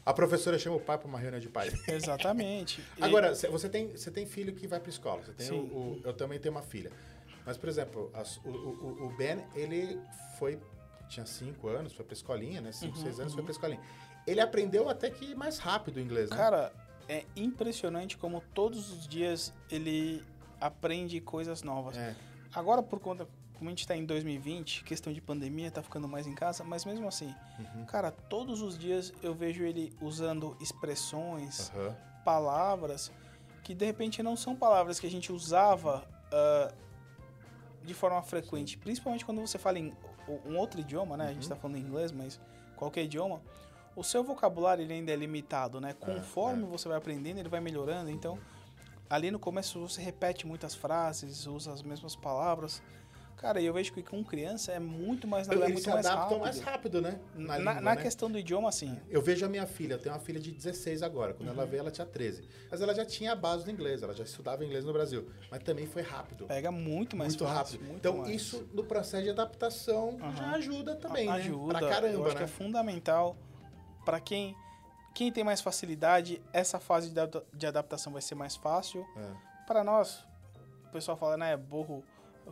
A 0.04 0.14
professora 0.14 0.58
chama 0.58 0.76
o 0.76 0.80
pai 0.80 0.96
para 0.96 1.06
uma 1.06 1.18
reunião 1.18 1.40
de 1.40 1.48
pais. 1.48 1.72
Exatamente. 1.86 2.82
Agora, 3.00 3.34
cê- 3.34 3.48
você 3.48 3.68
tem, 3.68 3.88
você 3.88 4.10
tem 4.10 4.26
filho 4.26 4.54
que 4.54 4.66
vai 4.66 4.80
para 4.80 4.88
escola. 4.88 5.22
Você 5.22 5.32
tem 5.32 5.50
o, 5.50 5.56
o- 5.62 6.00
eu 6.04 6.12
também 6.14 6.38
tenho 6.40 6.54
uma 6.54 6.62
filha. 6.62 6.90
Mas, 7.44 7.56
por 7.58 7.68
exemplo, 7.68 8.10
as- 8.14 8.38
o, 8.38 8.48
o- 8.48 9.06
o 9.06 9.16
Ben, 9.16 9.44
ele 9.54 10.00
foi... 10.38 10.58
Tinha 11.08 11.26
cinco 11.26 11.68
anos, 11.68 11.92
foi 11.92 12.04
para 12.04 12.14
escolinha, 12.14 12.60
né? 12.60 12.72
Cinco, 12.72 12.96
Uhum, 12.96 13.02
seis 13.02 13.18
anos, 13.20 13.32
foi 13.32 13.40
uhum. 13.40 13.46
para 13.46 13.52
escolinha. 13.52 13.80
Ele 14.26 14.40
aprendeu 14.40 14.88
até 14.88 15.10
que 15.10 15.34
mais 15.34 15.58
rápido 15.58 15.96
o 15.96 16.00
inglês, 16.00 16.30
né? 16.30 16.36
cara, 16.36 16.72
é 17.08 17.24
impressionante 17.36 18.16
como 18.16 18.40
todos 18.54 18.90
os 18.92 19.06
dias 19.08 19.52
ele 19.70 20.24
aprende 20.60 21.20
coisas 21.20 21.62
novas. 21.62 21.96
É. 21.96 22.14
Agora, 22.54 22.82
por 22.82 22.98
conta, 23.00 23.26
como 23.54 23.68
a 23.68 23.72
gente 23.72 23.80
está 23.80 23.96
em 23.96 24.04
2020, 24.04 24.84
questão 24.84 25.12
de 25.12 25.20
pandemia, 25.20 25.70
tá 25.70 25.82
ficando 25.82 26.08
mais 26.08 26.26
em 26.26 26.34
casa, 26.34 26.64
mas 26.64 26.84
mesmo 26.84 27.06
assim, 27.06 27.34
Uhum. 27.58 27.84
cara, 27.84 28.10
todos 28.10 28.60
os 28.62 28.78
dias 28.78 29.12
eu 29.22 29.34
vejo 29.34 29.62
ele 29.62 29.92
usando 30.00 30.56
expressões, 30.60 31.70
Aham. 31.74 31.96
palavras 32.24 33.12
que 33.62 33.74
de 33.74 33.84
repente 33.84 34.22
não 34.22 34.36
são 34.36 34.56
palavras 34.56 34.98
que 34.98 35.06
a 35.06 35.10
gente 35.10 35.30
usava 35.32 36.02
ah, 36.32 36.72
de 37.84 37.94
forma 37.94 38.22
frequente, 38.22 38.76
principalmente 38.78 39.24
quando 39.24 39.40
você 39.40 39.58
fala 39.58 39.78
em 39.78 39.92
um 40.46 40.56
outro 40.56 40.80
idioma, 40.80 41.16
né? 41.16 41.24
A 41.24 41.28
gente 41.28 41.36
Uhum. 41.36 41.42
está 41.42 41.56
falando 41.56 41.76
em 41.76 41.80
inglês, 41.80 42.12
mas 42.12 42.40
qualquer 42.76 43.04
idioma, 43.04 43.40
o 43.96 44.02
seu 44.04 44.22
vocabulário 44.24 44.82
ele 44.82 44.92
ainda 44.94 45.12
é 45.12 45.16
limitado, 45.16 45.80
né? 45.80 45.92
Conforme 45.94 46.62
é. 46.64 46.66
você 46.66 46.88
vai 46.88 46.96
aprendendo, 46.98 47.38
ele 47.38 47.48
vai 47.48 47.60
melhorando. 47.60 48.10
Então, 48.10 48.38
ali 49.10 49.30
no 49.32 49.38
começo 49.40 49.80
você 49.80 50.00
repete 50.00 50.46
muitas 50.46 50.74
frases, 50.74 51.44
usa 51.46 51.72
as 51.72 51.82
mesmas 51.82 52.14
palavras. 52.14 52.80
Cara, 53.36 53.58
e 53.58 53.64
eu 53.64 53.72
vejo 53.72 53.90
que 53.94 54.02
com 54.02 54.22
criança 54.22 54.70
é 54.70 54.78
muito 54.78 55.26
mais, 55.26 55.48
é 55.48 55.54
Eles 55.54 55.68
muito 55.70 55.80
se 55.80 55.88
mais 55.88 56.04
adaptam 56.04 56.38
rápido. 56.38 56.40
mais 56.42 56.60
rápido, 56.60 57.00
né? 57.00 57.18
Na, 57.34 57.56
língua, 57.56 57.74
na 57.80 57.94
né? 57.94 58.02
questão 58.02 58.30
do 58.30 58.38
idioma, 58.38 58.70
sim. 58.70 58.94
Eu 59.08 59.22
vejo 59.22 59.46
a 59.46 59.48
minha 59.48 59.66
filha, 59.66 59.94
eu 59.94 59.98
tenho 59.98 60.14
uma 60.14 60.20
filha 60.20 60.38
de 60.38 60.52
16 60.52 61.02
agora. 61.02 61.32
Quando 61.32 61.48
Uhum. 61.48 61.54
ela 61.54 61.64
veio, 61.64 61.80
ela 61.80 61.90
tinha 61.90 62.06
13. 62.06 62.46
Mas 62.70 62.82
ela 62.82 62.94
já 62.94 63.02
tinha 63.02 63.32
a 63.32 63.34
base 63.34 63.64
do 63.64 63.70
inglês, 63.70 64.02
ela 64.02 64.12
já 64.14 64.24
estudava 64.24 64.62
inglês 64.62 64.84
no 64.84 64.92
Brasil. 64.92 65.26
Mas 65.50 65.62
também 65.62 65.86
foi 65.86 66.02
rápido. 66.02 66.44
Pega 66.48 66.70
muito 66.70 67.16
mais 67.16 67.32
muito 67.32 67.46
fácil, 67.46 67.78
rápido. 67.78 67.86
muito 67.86 67.96
então, 67.96 68.18
mais. 68.18 68.34
isso 68.34 68.68
no 68.74 68.84
processo 68.84 69.24
de 69.24 69.30
adaptação 69.30 70.18
Aham. 70.20 70.32
já 70.36 70.50
ajuda 70.50 70.94
também, 70.96 71.26
né? 71.26 71.32
ajuda. 71.32 71.78
Pra 71.78 71.88
caramba, 71.88 72.14
eu 72.14 72.24
acho 72.26 72.34
né? 72.34 72.38
que 72.40 72.44
é 72.44 72.46
fundamental 72.46 73.38
para 74.04 74.20
quem 74.20 74.54
quem 75.14 75.30
tem 75.32 75.42
mais 75.44 75.60
facilidade, 75.60 76.40
essa 76.52 76.78
fase 76.78 77.10
de, 77.10 77.18
adapta- 77.20 77.44
de 77.52 77.66
adaptação 77.66 78.12
vai 78.12 78.22
ser 78.22 78.34
mais 78.34 78.56
fácil. 78.56 79.06
É. 79.16 79.66
Para 79.66 79.82
nós, 79.84 80.26
o 80.86 80.90
pessoal 80.92 81.16
fala, 81.16 81.36
né, 81.36 81.56
burro, 81.56 82.02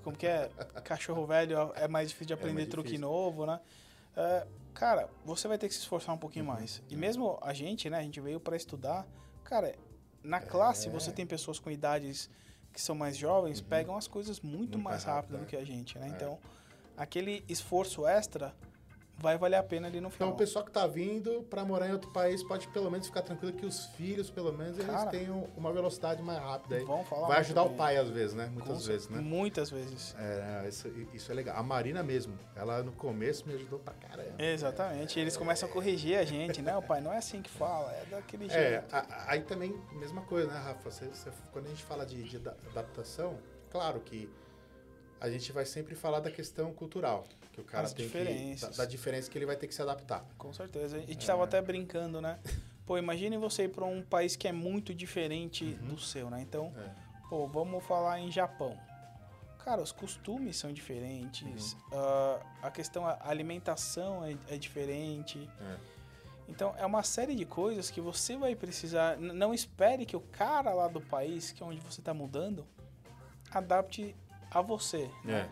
como 0.03 0.17
que 0.17 0.27
é? 0.27 0.49
Cachorro 0.85 1.27
velho 1.27 1.73
é 1.75 1.89
mais 1.89 2.09
difícil 2.09 2.27
de 2.29 2.33
aprender 2.35 2.55
mais 2.63 2.69
truque 2.69 2.89
difícil. 2.91 3.09
novo, 3.09 3.47
né? 3.47 3.61
É, 4.17 4.47
cara, 4.75 5.09
você 5.25 5.47
vai 5.49 5.57
ter 5.59 5.69
que 5.69 5.75
se 5.75 5.81
esforçar 5.81 6.15
um 6.15 6.19
pouquinho 6.19 6.45
Uhum. 6.47 6.53
mais. 6.53 6.83
E 6.89 6.97
mesmo 6.97 7.39
a 7.41 7.53
gente, 7.53 7.89
né, 7.89 7.99
a 7.99 8.03
gente 8.03 8.21
veio 8.21 8.41
para 8.41 8.57
estudar, 8.57 9.07
cara, 9.45 9.75
na 10.23 10.41
classe 10.41 10.89
você 10.89 11.13
tem 11.13 11.27
pessoas 11.27 11.59
com 11.59 11.71
idades 11.71 12.29
que 12.73 12.81
são 12.81 12.95
mais 12.95 13.17
jovens, 13.17 13.61
pegam 13.61 13.97
as 13.97 14.07
coisas 14.07 14.41
muito, 14.41 14.57
Muito 14.59 14.79
mais 14.79 15.05
rápido 15.05 15.33
rápido, 15.33 15.41
do 15.41 15.47
que 15.47 15.57
a 15.57 15.65
gente, 15.65 15.99
né? 15.99 16.07
É. 16.07 16.11
Então, 16.11 16.39
aquele 16.97 17.45
esforço 17.49 18.07
extra 18.07 18.55
vai 19.19 19.37
valer 19.37 19.57
a 19.57 19.63
pena 19.63 19.89
ali 19.89 20.01
no 20.01 20.07
Então, 20.09 20.11
final. 20.11 20.31
o 20.31 20.37
pessoal 20.37 20.65
que 20.65 20.71
tá 20.71 20.87
vindo 20.87 21.43
pra 21.51 21.65
morar 21.65 21.89
em 21.89 21.93
outro 21.93 22.11
país 22.11 22.43
pode 22.43 22.69
pelo 22.69 22.91
menos 22.91 23.07
ficar 23.09 23.23
tranquilo 23.23 23.53
que 23.53 23.67
os 23.67 23.87
filhos, 23.87 24.31
pelo 24.31 24.53
menos, 24.53 24.79
eles 24.79 24.91
Cara, 24.91 25.11
tenham 25.11 25.49
uma 25.57 25.73
velocidade 25.73 26.23
mais 26.23 26.39
rápida 26.39 26.77
aí. 26.77 26.85
Vão 26.85 27.05
falar 27.05 27.27
Vai 27.29 27.39
ajudar 27.41 27.65
o 27.65 27.69
bem. 27.69 27.77
pai, 27.77 27.97
às 27.97 28.09
vezes, 28.09 28.35
né? 28.35 28.47
Com 28.47 28.53
Muitas 28.61 28.83
cer- 28.83 28.93
vezes, 28.93 29.09
né? 29.09 29.21
Muitas 29.21 29.71
vezes. 29.71 30.15
É, 30.19 30.69
isso, 30.69 30.89
isso 31.13 31.33
é 31.33 31.35
legal. 31.35 31.57
A 31.57 31.63
Marina 31.63 32.03
mesmo, 32.03 32.39
ela 32.55 32.83
no 32.83 32.93
começo 32.93 33.47
me 33.49 33.55
ajudou 33.55 33.79
pra 33.81 33.95
caramba. 33.95 34.35
Exatamente. 34.39 35.19
Eles 35.19 35.37
começam 35.37 35.69
a 35.69 35.73
corrigir 35.73 36.17
a 36.19 36.25
gente, 36.25 36.63
né? 36.63 36.77
O 36.77 36.83
pai 36.83 37.01
não 37.01 37.13
é 37.13 37.17
assim 37.19 37.43
que 37.43 37.51
fala, 37.51 37.93
é 37.93 38.05
daquele 38.07 38.47
É, 38.47 38.49
jeito. 38.49 38.95
a- 38.95 39.25
aí 39.29 39.43
também, 39.43 39.75
mesma 39.93 40.23
coisa, 40.23 40.49
né, 40.53 40.59
Rafa? 40.59 40.91
Você- 40.91 41.07
você- 41.07 41.31
quando 41.53 41.67
a 41.67 41.71
gente 41.71 41.83
fala 41.83 42.07
de, 42.07 42.23
de 42.23 42.37
ada- 42.37 42.57
adaptação, 42.71 43.37
claro 43.71 43.99
que 44.01 44.31
a 45.21 45.31
gente 45.31 45.53
vai 45.53 45.65
sempre 45.65 45.95
falar 45.95 46.21
da 46.21 46.31
questão 46.31 46.73
cultural. 46.73 47.27
Que 47.53 47.61
o 47.61 47.65
cara 47.65 47.85
As 47.87 47.93
tem 47.93 48.09
que. 48.09 48.55
Da, 48.61 48.69
da 48.69 48.85
diferença 48.85 49.31
que 49.31 49.37
ele 49.37 49.47
vai 49.47 49.57
ter 49.57 49.67
que 49.67 49.75
se 49.75 49.83
adaptar. 49.83 50.25
Com 50.37 50.53
certeza. 50.53 50.97
A 50.97 51.01
gente 51.01 51.25
É. 51.25 51.27
tava 51.27 51.45
até 51.45 51.61
brincando, 51.61 52.21
né? 52.21 52.39
Pô, 52.87 52.97
imagine 52.97 53.37
você 53.37 53.65
ir 53.65 53.69
para 53.69 53.85
um 53.85 54.01
país 54.03 54.35
que 54.37 54.49
é 54.49 54.53
muito 54.53 54.95
diferente 54.95 55.75
do 55.75 55.99
seu, 55.99 56.31
né? 56.31 56.41
Então, 56.41 56.73
É. 56.77 56.91
pô, 57.29 57.47
vamos 57.47 57.85
falar 57.85 58.19
em 58.21 58.31
Japão. 58.33 58.79
Cara, 59.63 59.83
os 59.83 59.93
costumes 59.93 60.57
são 60.57 60.73
diferentes, 60.73 61.77
ah, 61.93 62.41
a 62.63 62.71
questão, 62.71 63.05
a 63.05 63.19
alimentação 63.29 64.25
é, 64.25 64.35
é 64.49 64.57
diferente. 64.57 65.39
É. 65.61 65.77
Então, 66.49 66.75
é 66.79 66.87
uma 66.87 67.03
série 67.03 67.35
de 67.35 67.45
coisas 67.45 67.91
que 67.91 68.01
você 68.01 68.35
vai 68.39 68.55
precisar. 68.55 69.19
Não 69.19 69.53
espere 69.53 70.07
que 70.07 70.17
o 70.17 70.21
cara 70.23 70.73
lá 70.73 70.89
do 70.89 71.03
país, 71.03 71.51
que 71.53 71.63
é 71.63 71.67
onde 71.67 71.81
você 71.81 72.01
está 72.01 72.15
mudando, 72.15 72.65
adapte 73.51 74.17
a 74.51 74.61
você. 74.63 75.11
né? 75.25 75.49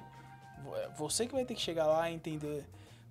É 0.76 0.88
Você 0.96 1.26
que 1.26 1.32
vai 1.34 1.44
ter 1.44 1.54
que 1.54 1.60
chegar 1.60 1.86
lá 1.86 2.10
e 2.10 2.14
entender 2.14 2.64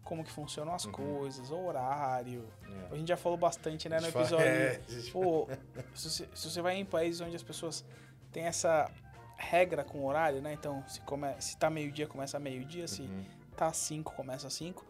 como 0.04 0.24
que 0.24 0.32
funcionam 0.32 0.74
as 0.74 0.86
Uhum. 0.86 0.92
coisas, 0.92 1.52
horário. 1.52 2.48
É. 2.90 2.94
A 2.94 2.98
gente 2.98 3.08
já 3.08 3.18
falou 3.18 3.38
bastante, 3.38 3.88
né, 3.90 4.00
no 4.00 4.08
episódio. 4.08 4.46
é, 4.46 4.82
Pô, 5.12 5.48
se 5.94 6.10
você, 6.10 6.30
se 6.34 6.50
você 6.50 6.62
vai 6.62 6.76
em 6.78 6.86
países 6.86 7.22
onde 7.22 7.36
as 7.36 7.44
pessoas 7.44 7.84
têm 8.32 8.44
essa 8.46 8.90
regra 9.38 9.84
com 9.84 10.06
horário, 10.06 10.42
né? 10.42 10.54
Então, 10.54 10.84
se, 10.88 11.02
come, 11.02 11.28
se 11.40 11.58
tá 11.58 11.70
meio-dia, 11.70 12.08
começa 12.08 12.40
meio-dia, 12.40 12.88
se 12.88 13.04
Uhum. 13.04 13.26
tá 13.56 13.68
às 13.68 13.78
5, 13.78 14.14
começa 14.14 14.48
às 14.48 14.54
5. 14.54 14.86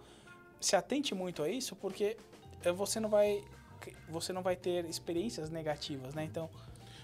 Se 0.60 0.75
atente 0.75 1.14
muito 1.16 1.44
a 1.44 1.50
isso, 1.50 1.75
porque 1.75 2.18
eh, 2.64 2.72
você 2.72 3.00
não 3.00 3.10
vai 3.10 3.44
você 4.10 4.34
não 4.34 4.42
vai 4.42 4.56
ter 4.56 4.84
experiências 4.86 5.50
negativas, 5.52 6.16
né? 6.16 6.24
Então, 6.24 6.50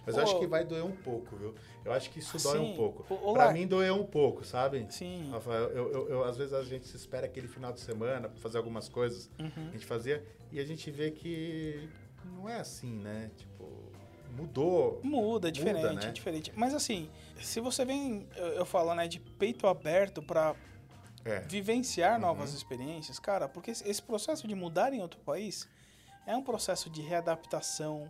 Mas 0.05 0.15
eu 0.17 0.23
acho 0.23 0.39
que 0.39 0.47
vai 0.47 0.63
doer 0.65 0.83
um 0.83 0.95
pouco, 0.95 1.35
viu? 1.35 1.53
Eu 1.85 1.93
acho 1.93 2.09
que 2.09 2.19
isso 2.19 2.37
dói 2.41 2.59
um 2.59 2.75
pouco. 2.75 3.05
lá- 3.33 3.51
mim 3.53 3.67
doeu 3.67 3.95
um 3.95 4.05
pouco, 4.05 4.43
sabe? 4.43 4.85
sim, 4.89 5.29
Rafael, 5.31 5.69
eu, 5.69 5.91
eu- 5.91 6.09
eu- 6.09 6.23
às 6.23 6.37
vezes 6.37 6.53
a 6.53 6.63
gente 6.63 6.87
se 6.87 6.95
espera 6.97 7.25
aquele 7.27 7.47
final 7.47 7.71
de 7.71 7.79
semana 7.81 8.27
pra 8.27 8.39
fazer 8.39 8.57
algumas 8.57 8.89
coisas. 8.89 9.29
uhum, 9.39 9.69
A 9.69 9.71
gente 9.71 9.85
fazia 9.85 10.25
e 10.51 10.59
a 10.59 10.65
gente 10.65 10.89
vê 10.89 11.11
que 11.11 11.87
não 12.25 12.49
é 12.49 12.55
assim, 12.59 12.91
né? 12.97 13.29
Tipo, 13.37 13.91
mudou. 14.35 14.99
muda, 15.03 15.49
é 15.49 15.51
diferente, 15.51 16.03
né? 16.03 16.09
é 16.09 16.11
diferente. 16.11 16.51
Mas 16.55 16.73
assim, 16.73 17.09
se 17.39 17.59
você 17.59 17.85
vem, 17.85 18.27
eu, 18.35 18.47
eu 18.47 18.65
falo, 18.65 18.93
né, 18.95 19.07
de 19.07 19.19
peito 19.19 19.67
aberto 19.67 20.21
pra 20.21 20.55
É. 21.23 21.41
vivenciar 21.41 22.15
Uhum. 22.15 22.21
novas 22.21 22.53
experiências, 22.53 23.19
cara, 23.19 23.47
porque 23.47 23.69
esse 23.71 24.01
processo 24.01 24.47
de 24.47 24.55
mudar 24.55 24.93
em 24.93 25.01
outro 25.01 25.19
país 25.19 25.67
é 26.25 26.35
um 26.35 26.41
processo 26.43 26.89
de 26.89 27.01
readaptação 27.01 28.09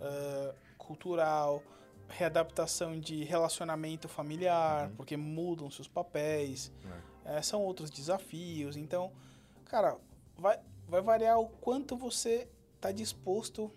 ah, 0.00 0.54
cultural, 0.86 1.62
readaptação 2.08 2.98
de 2.98 3.24
relacionamento 3.24 4.08
familiar, 4.08 4.88
Uhum. 4.88 4.96
porque 4.96 5.16
mudam 5.16 5.70
seus 5.70 5.88
papéis, 5.88 6.72
eh, 7.24 7.42
são 7.42 7.62
outros 7.62 7.90
desafios. 7.90 8.76
Então, 8.76 9.12
cara, 9.64 9.96
vai, 10.38 10.58
vai 10.88 11.02
variar 11.02 11.38
o 11.38 11.48
quanto 11.48 11.96
você 11.96 12.48
está 12.76 12.92
disposto 12.92 13.70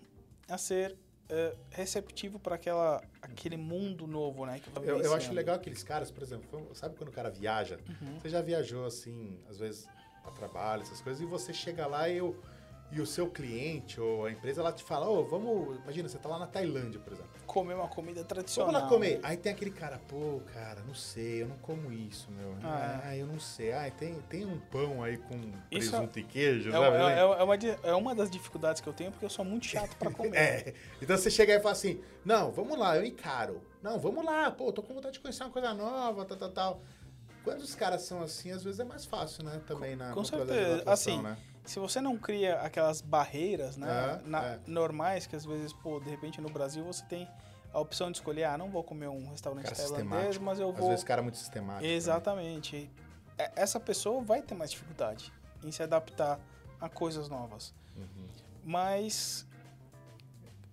a 0.47 0.57
ser 0.57 0.95
é, 1.31 1.55
receptivo 1.69 2.39
para 2.39 2.55
aquela 2.55 3.03
aquele 3.21 3.55
mundo 3.55 4.07
novo, 4.07 4.47
né? 4.47 4.59
tá 4.73 4.81
Eu, 4.81 4.99
eu 4.99 5.13
acho 5.13 5.31
legal 5.31 5.55
aqueles 5.57 5.83
caras, 5.83 6.09
por 6.09 6.23
exemplo, 6.23 6.67
sabe 6.73 6.95
quando 6.95 7.09
o 7.09 7.11
cara 7.11 7.29
viaja? 7.29 7.79
Uhum. 7.87 8.19
Você 8.19 8.29
já 8.29 8.41
viajou 8.41 8.83
assim, 8.83 9.39
às 9.47 9.59
vezes 9.59 9.87
a 10.25 10.31
trabalho, 10.31 10.81
essas 10.81 11.01
coisas, 11.01 11.21
e 11.21 11.25
você 11.25 11.53
chega 11.53 11.85
lá 11.85 12.09
e, 12.09 12.19
o 12.19 12.35
e 12.91 12.99
o 12.99 13.05
seu 13.05 13.29
cliente 13.29 13.99
ou 14.01 14.25
a 14.25 14.31
empresa, 14.31 14.61
ela 14.61 14.71
te 14.73 14.83
fala, 14.83 15.07
ô, 15.07 15.23
vamos. 15.23 15.77
Imagina, 15.83 16.09
você 16.09 16.17
tá 16.17 16.27
lá 16.27 16.39
na 16.39 16.47
Tailândia, 16.47 16.99
por 16.99 17.13
exemplo. 17.13 17.29
Comer 17.45 17.73
uma 17.75 17.87
comida 17.87 18.23
tradicional. 18.23 18.71
Vamos 18.71 18.81
lá 18.83 18.89
comer. 18.89 19.19
Aí 19.23 19.37
tem 19.37 19.51
aquele 19.51 19.71
cara, 19.71 19.99
pô, 20.07 20.41
cara, 20.53 20.81
não 20.87 20.93
sei, 20.93 21.43
eu 21.43 21.47
não 21.47 21.57
como 21.57 21.91
isso, 21.91 22.31
meu. 22.31 22.55
Ah, 22.63 23.01
Ah, 23.05 23.15
eu 23.17 23.25
não 23.27 23.39
sei. 23.39 23.71
Ah, 23.73 23.89
tem, 23.91 24.15
tem 24.29 24.45
um 24.45 24.59
pão 24.59 25.01
aí 25.03 25.17
com 25.17 25.51
presunto 25.69 26.19
e 26.19 26.23
queijo, 26.23 26.69
É, 26.69 26.71
sabe? 26.73 26.97
é- 26.97 26.99
é- 27.13 27.19
é 27.19 27.43
uma, 27.43 27.55
é 27.55 27.93
uma 27.95 28.15
das 28.15 28.29
dificuldades 28.29 28.81
que 28.81 28.87
eu 28.89 28.93
tenho, 28.93 29.11
porque 29.11 29.25
eu 29.25 29.29
sou 29.29 29.43
muito 29.45 29.65
chato 29.65 29.95
para 29.97 30.11
comer. 30.11 30.29
É. 30.39 30.73
Então 31.01 31.17
você 31.17 31.29
chega 31.31 31.53
aí 31.53 31.59
e 31.59 31.61
fala 31.61 31.73
assim: 31.73 32.01
não, 32.25 32.51
vamos 32.51 32.77
lá, 32.77 32.95
eu 32.97 33.03
encaro. 33.05 33.61
Não, 33.81 33.97
vamos 33.99 34.23
lá, 34.25 34.49
pô, 34.51 34.71
tô 34.71 34.81
com 34.83 34.93
vontade 34.93 35.13
de 35.13 35.19
conhecer 35.19 35.43
uma 35.43 35.49
coisa 35.51 35.73
nova, 35.73 36.25
tal, 36.25 36.37
tal, 36.37 36.49
tal. 36.51 36.81
Quando 37.43 37.61
os 37.61 37.73
caras 37.73 38.01
são 38.03 38.21
assim, 38.21 38.51
às 38.51 38.63
vezes 38.63 38.79
é 38.79 38.83
mais 38.83 39.05
fácil, 39.05 39.43
né? 39.43 39.61
Também 39.65 39.95
na 39.95 40.09
com 40.09 40.15
processo 40.21 40.45
de 40.45 40.53
certeza. 40.53 40.83
Assim, 40.91 41.21
né? 41.21 41.37
Se 41.69 41.77
você 41.79 42.01
não 42.01 42.17
cria 42.17 42.59
aquelas 42.61 42.99
barreiras, 42.99 43.77
né, 43.77 44.19
É, 44.23 44.27
na- 44.27 44.43
é. 44.43 44.59
normais, 44.65 45.27
que 45.27 45.35
às 45.35 45.45
vezes, 45.45 45.71
pô, 45.71 45.99
de 45.99 46.09
repente 46.09 46.41
no 46.41 46.49
Brasil 46.49 46.83
você 46.83 47.05
tem 47.05 47.27
a 47.71 47.79
opção 47.79 48.09
de 48.11 48.17
escolher, 48.17 48.45
ah, 48.45 48.57
não 48.57 48.69
vou 48.71 48.83
comer 48.83 49.07
um 49.07 49.29
restaurante 49.29 49.65
Cara 49.65 49.75
tailandês, 49.75 50.37
mas 50.39 50.59
eu 50.59 50.69
Às 50.71 50.77
vou... 50.77 50.89
vezes 50.89 51.03
cara 51.03 51.21
é 51.21 51.23
muito 51.23 51.37
sistemático. 51.37 51.83
né? 51.85 51.93
Exatamente. 51.93 52.89
Essa 53.55 53.79
pessoa 53.79 54.21
vai 54.23 54.41
ter 54.41 54.55
mais 54.55 54.71
dificuldade 54.71 55.31
em 55.63 55.71
se 55.71 55.83
adaptar 55.83 56.39
a 56.81 56.89
coisas 56.89 57.29
novas. 57.29 57.73
Uhum. 57.95 58.27
Mas 58.65 59.45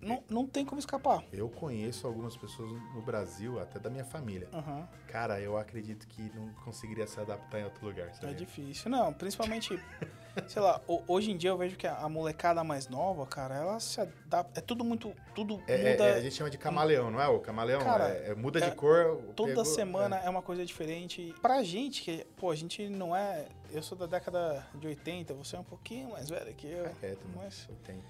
não, 0.01 0.23
não 0.29 0.45
tem 0.47 0.63
como 0.65 0.79
escapar. 0.79 1.23
Eu 1.33 1.49
conheço 1.49 2.05
algumas 2.05 2.37
pessoas 2.37 2.71
no 2.93 3.01
Brasil, 3.01 3.59
até 3.59 3.79
da 3.79 3.89
minha 3.89 4.05
família. 4.05 4.47
Aham. 4.53 4.87
Cara, 5.07 5.39
eu 5.41 5.57
acredito 5.57 6.07
que 6.07 6.21
não 6.35 6.49
conseguiria 6.63 7.07
se 7.07 7.19
adaptar 7.19 7.59
em 7.59 7.63
outro 7.63 7.85
lugar. 7.85 8.11
É 8.21 8.33
difícil. 8.33 8.91
Não, 8.91 9.11
principalmente, 9.13 9.79
sei 10.47 10.61
lá, 10.61 10.79
ho- 10.87 11.01
hoje 11.07 11.31
em 11.31 11.37
dia 11.37 11.49
eu 11.49 11.57
vejo 11.57 11.75
que 11.75 11.87
a 11.87 12.07
molecada 12.07 12.63
mais 12.63 12.87
nova, 12.87 13.25
cara, 13.25 13.55
ela 13.55 13.79
se 13.79 13.99
adapta. 13.99 14.59
É 14.59 14.61
tudo 14.61 14.83
muito. 14.85 15.11
Tudo 15.33 15.61
É, 15.67 15.73
é, 15.73 15.91
muda. 15.93 16.03
é, 16.05 16.13
a 16.15 16.21
gente 16.21 16.35
chama 16.35 16.49
de 16.49 16.57
camaleão, 16.59 17.09
não 17.09 17.19
é? 17.21 17.27
O 17.27 17.39
camaleão 17.39 17.81
Cara, 17.81 18.09
é- 18.09 18.29
é- 18.31 18.35
muda 18.35 18.59
é- 18.59 18.69
de 18.69 18.75
cor. 18.75 19.17
Toda 19.35 19.49
pegou- 19.49 19.65
semana 19.65 20.17
é. 20.17 20.29
uma 20.29 20.41
coisa 20.43 20.63
diferente. 20.65 21.33
Pra 21.41 21.63
gente, 21.63 22.03
que, 22.03 22.23
pô, 22.35 22.51
a 22.51 22.55
gente 22.55 22.87
não 22.87 23.15
é. 23.15 23.47
Eu 23.71 23.81
sou 23.81 23.97
da 23.97 24.05
década 24.05 24.65
de 24.75 24.87
80, 24.87 25.33
você 25.33 25.55
é 25.55 25.59
um 25.59 25.63
pouquinho 25.63 26.11
mais 26.11 26.29
velho 26.29 26.53
que 26.53 26.67
eu. 26.67 26.85
É, 26.85 26.93
quieto. 26.99 27.25
Mas, 27.35 27.65
Eu 27.67 27.75
tenho. 27.83 28.03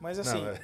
mas 0.00 0.18
assim, 0.18 0.42
Não, 0.42 0.50
é- 0.50 0.60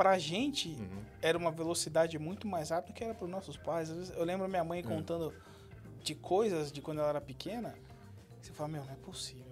pra 0.00 0.18
gente, 0.18 0.68
Uhum. 0.70 1.02
era 1.20 1.36
uma 1.36 1.50
velocidade 1.50 2.18
muito 2.18 2.48
mais 2.48 2.70
rápida 2.70 2.94
que 2.94 3.04
era 3.04 3.12
pros 3.14 3.28
nossos 3.28 3.58
pais. 3.58 3.90
Vezes, 3.90 4.10
eu 4.16 4.24
lembro 4.24 4.48
minha 4.48 4.64
mãe 4.64 4.80
É. 4.80 4.82
contando 4.82 5.30
de 6.02 6.14
coisas 6.14 6.72
de 6.72 6.80
quando 6.80 7.00
ela 7.00 7.10
era 7.10 7.20
pequena. 7.20 7.74
que 8.40 8.46
Você 8.46 8.52
fala, 8.54 8.70
meu, 8.70 8.82
não 8.82 8.92
é 8.94 8.96
possível. 8.96 9.44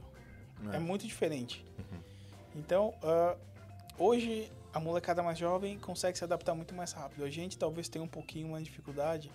É, 0.73 0.77
É. 0.77 0.79
muito 0.79 1.07
diferente. 1.07 1.63
Uhum. 1.79 2.01
Então, 2.57 2.95
ah, 3.03 3.37
hoje 3.99 4.51
a 4.73 4.81
molecada 4.81 5.23
mais 5.23 5.37
jovem 5.39 5.79
consegue 5.79 6.17
se 6.17 6.25
adaptar 6.25 6.55
muito 6.55 6.75
mais 6.75 6.93
rápido. 6.93 7.25
A 7.25 7.29
gente 7.31 7.59
talvez 7.59 7.87
tenha 7.91 8.03
um 8.03 8.09
pouquinho 8.09 8.49
mais 8.53 8.65
de 8.65 8.71
dificuldade, 8.71 9.31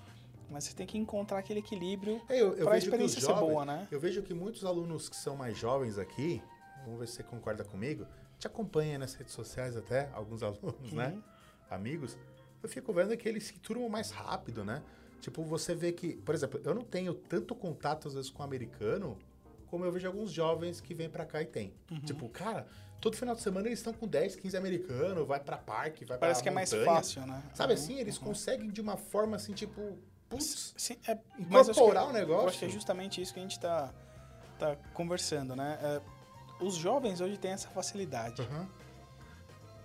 mas 0.49 0.63
você 0.63 0.73
tem 0.73 0.87
que 0.87 0.97
encontrar 0.97 1.37
aquele 1.37 1.59
equilíbrio 1.59 2.19
É, 2.27 2.39
vejo 2.39 2.55
que 2.55 2.77
experiência 2.77 3.19
os 3.19 3.23
ser 3.25 3.29
jovens, 3.33 3.47
boa, 3.51 3.63
né? 3.65 3.87
Eu 3.91 3.99
vejo 3.99 4.23
que 4.23 4.33
muitos 4.33 4.65
alunos 4.65 5.07
que 5.09 5.15
são 5.15 5.35
mais 5.35 5.55
jovens 5.55 5.99
aqui, 5.99 6.41
vamos 6.83 6.99
ver 7.01 7.07
se 7.07 7.13
você 7.17 7.23
concorda 7.23 7.63
comigo, 7.63 8.07
te 8.43 8.47
acompanha 8.47 8.99
nas 8.99 9.13
redes 9.13 9.33
sociais 9.33 9.75
até, 9.77 10.09
alguns 10.13 10.43
alunos, 10.43 10.91
né? 10.91 11.17
Amigos. 11.69 12.17
Eu 12.61 12.69
fico 12.69 12.93
vendo 12.93 13.15
que 13.17 13.27
eles 13.27 13.43
se 13.45 13.53
turmam 13.59 13.89
mais 13.89 14.11
rápido, 14.11 14.63
né? 14.63 14.83
Tipo, 15.19 15.43
você 15.43 15.73
vê 15.73 15.91
que, 15.93 16.15
por 16.17 16.35
exemplo, 16.35 16.59
eu 16.63 16.73
não 16.73 16.83
tenho 16.83 17.13
tanto 17.13 17.55
contato 17.55 18.07
às 18.07 18.13
vezes 18.13 18.29
com 18.29 18.41
o 18.41 18.45
americano, 18.45 19.17
como 19.67 19.85
eu 19.85 19.91
vejo 19.91 20.05
alguns 20.07 20.31
jovens 20.31 20.81
que 20.81 20.93
vêm 20.93 21.09
pra 21.09 21.25
cá 21.25 21.41
e 21.41 21.45
tem. 21.45 21.73
Uhum. 21.89 22.01
Tipo, 22.01 22.27
cara, 22.29 22.67
todo 22.99 23.15
final 23.15 23.33
de 23.33 23.41
semana 23.41 23.67
eles 23.67 23.79
estão 23.79 23.93
com 23.93 24.05
10, 24.07 24.35
15 24.35 24.57
americanos, 24.57 25.25
vai 25.25 25.39
pra 25.39 25.57
parque, 25.57 26.03
vai 26.05 26.17
Parece 26.17 26.39
pra 26.39 26.43
que 26.43 26.49
é 26.49 26.51
mais 26.51 26.71
montanha. 26.73 26.95
fácil, 26.95 27.25
né? 27.25 27.41
Sabe 27.53 27.73
Uhum, 27.73 27.79
assim, 27.79 27.99
eles 27.99 28.17
uhum. 28.17 28.25
conseguem 28.25 28.69
de 28.69 28.81
uma 28.81 28.97
forma 28.97 29.37
assim, 29.37 29.53
tipo, 29.53 29.97
putz, 30.29 30.73
Sim, 30.77 30.97
é, 31.07 31.17
mas 31.49 31.69
incorporar 31.69 32.07
o 32.07 32.11
negócio. 32.11 32.43
Eu 32.43 32.49
acho 32.49 32.59
que 32.59 32.65
é 32.65 32.69
justamente 32.69 33.21
isso 33.21 33.33
que 33.33 33.39
a 33.39 33.43
gente 33.43 33.59
tá, 33.59 33.93
tá 34.59 34.75
conversando, 34.93 35.55
né? 35.55 35.79
É, 35.81 36.01
os 36.63 36.75
jovens 36.75 37.21
hoje 37.21 37.37
têm 37.37 37.51
essa 37.51 37.67
facilidade. 37.69 38.41
Aham. 38.41 38.67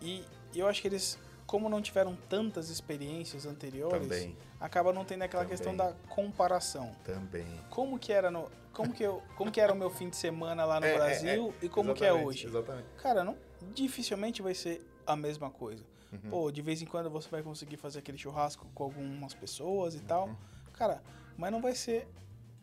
E 0.00 0.24
eu 0.54 0.66
acho 0.68 0.80
que 0.80 0.88
eles, 0.88 1.18
como 1.46 1.68
não 1.68 1.82
tiveram 1.82 2.16
tantas 2.28 2.68
experiências 2.70 3.44
anteriores, 3.46 4.00
Também, 4.08 4.36
acaba 4.60 4.92
não 4.92 5.04
tendo 5.04 5.22
aquela 5.22 5.42
Também. 5.42 5.56
questão 5.56 5.76
da 5.76 5.92
comparação. 6.08 6.92
também. 7.04 7.60
Como 7.70 7.98
que 7.98 8.12
era 8.12 8.30
no, 8.30 8.48
como 8.72 8.92
que 8.92 9.02
eu, 9.02 9.22
como 9.36 9.50
que 9.50 9.60
era 9.60 9.72
o 9.72 9.76
meu 9.76 9.90
fim 9.90 10.08
de 10.08 10.16
semana 10.16 10.64
lá 10.64 10.78
no 10.78 10.86
É, 10.86 10.90
é, 10.90 10.94
Brasil 10.96 11.54
e 11.60 11.68
como 11.68 11.94
que 11.94 12.04
é 12.04 12.08
Exatamente, 12.08 12.28
hoje? 12.28 12.46
Exatamente. 12.46 12.88
Cara, 12.98 13.24
não, 13.24 13.36
dificilmente 13.74 14.40
vai 14.40 14.54
ser 14.54 14.86
a 15.06 15.16
mesma 15.16 15.50
coisa. 15.50 15.84
Uhum. 16.12 16.30
Pô, 16.30 16.50
de 16.50 16.62
vez 16.62 16.80
em 16.80 16.86
quando 16.86 17.10
você 17.10 17.28
vai 17.28 17.42
conseguir 17.42 17.76
fazer 17.76 17.98
aquele 17.98 18.16
churrasco 18.16 18.66
com 18.74 18.84
algumas 18.84 19.34
pessoas 19.34 19.94
e 19.94 20.00
tal. 20.00 20.28
Uhum. 20.28 20.36
Cara, 20.72 21.02
mas 21.36 21.50
não 21.50 21.60
vai 21.60 21.74
ser 21.74 22.08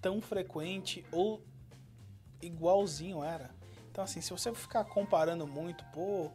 tão 0.02 0.22
frequente 0.22 1.06
ou 1.12 1.44
igualzinho 2.42 3.24
era. 3.24 3.54
Então, 3.96 4.04
assim, 4.04 4.20
se 4.20 4.30
você 4.30 4.54
ficar 4.54 4.84
comparando 4.84 5.48
muito, 5.48 5.82
pô, 5.94 6.30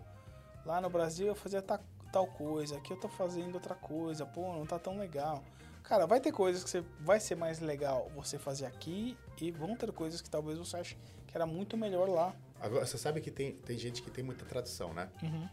lá 0.65 0.81
no 0.81 0.89
Brasil 0.89 1.27
eu 1.27 1.35
fazia 1.35 1.61
ta- 1.61 1.79
tal 2.11 2.27
coisa, 2.27 2.79
aqui 2.79 2.91
eu 2.91 2.97
tô 2.97 3.07
fazendo 3.07 3.55
outra 3.55 3.75
coisa, 3.75 4.25
pô, 4.25 4.55
não 4.55 4.65
tá 4.65 4.79
tão 4.79 4.97
legal. 4.99 5.45
Cara, 5.83 6.07
vai 6.07 6.21
ter 6.21 6.33
coisas 6.33 6.65
que 6.65 6.71
você 6.71 6.83
vai 7.01 7.21
ser 7.21 7.35
mais 7.35 7.61
legal 7.61 8.11
você 8.15 8.39
fazer 8.39 8.65
aqui 8.65 9.15
e 9.39 9.51
vão 9.51 9.77
ter 9.77 9.93
coisas 9.93 10.23
que 10.23 10.31
talvez 10.31 10.57
você 10.57 10.79
ache 10.79 10.97
que 11.27 11.37
era 11.37 11.45
muito 11.45 11.77
melhor 11.77 12.09
lá. 12.09 12.35
Agora, 12.59 12.87
você 12.87 12.97
sabe 12.97 13.21
que 13.21 13.31
tem, 13.31 13.53
tem 13.57 13.77
gente 13.77 14.01
que 14.01 14.11
tem 14.11 14.25
muita 14.25 14.47
tradição, 14.47 14.95
né? 14.95 15.11
Uhum. 15.23 15.47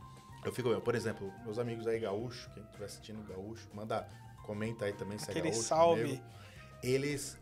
Eu 0.45 0.53
fico, 0.53 0.69
eu, 0.69 0.79
por 0.79 0.95
exemplo, 0.95 1.33
meus 1.43 1.59
amigos 1.59 1.87
aí 1.87 1.99
gaúcho, 1.99 2.49
quem 2.53 2.63
estiver 2.63 2.85
assistindo 2.85 3.21
gaúcho, 3.27 3.67
manda, 3.73 4.07
comenta 4.43 4.85
aí 4.85 4.93
também 4.93 5.17
se 5.17 5.27
é 5.27 5.31
Aquele 5.31 5.49
gaúcho. 5.49 5.67
salve. 5.67 6.03
comigo. 6.03 6.23
Eles, 6.81 7.37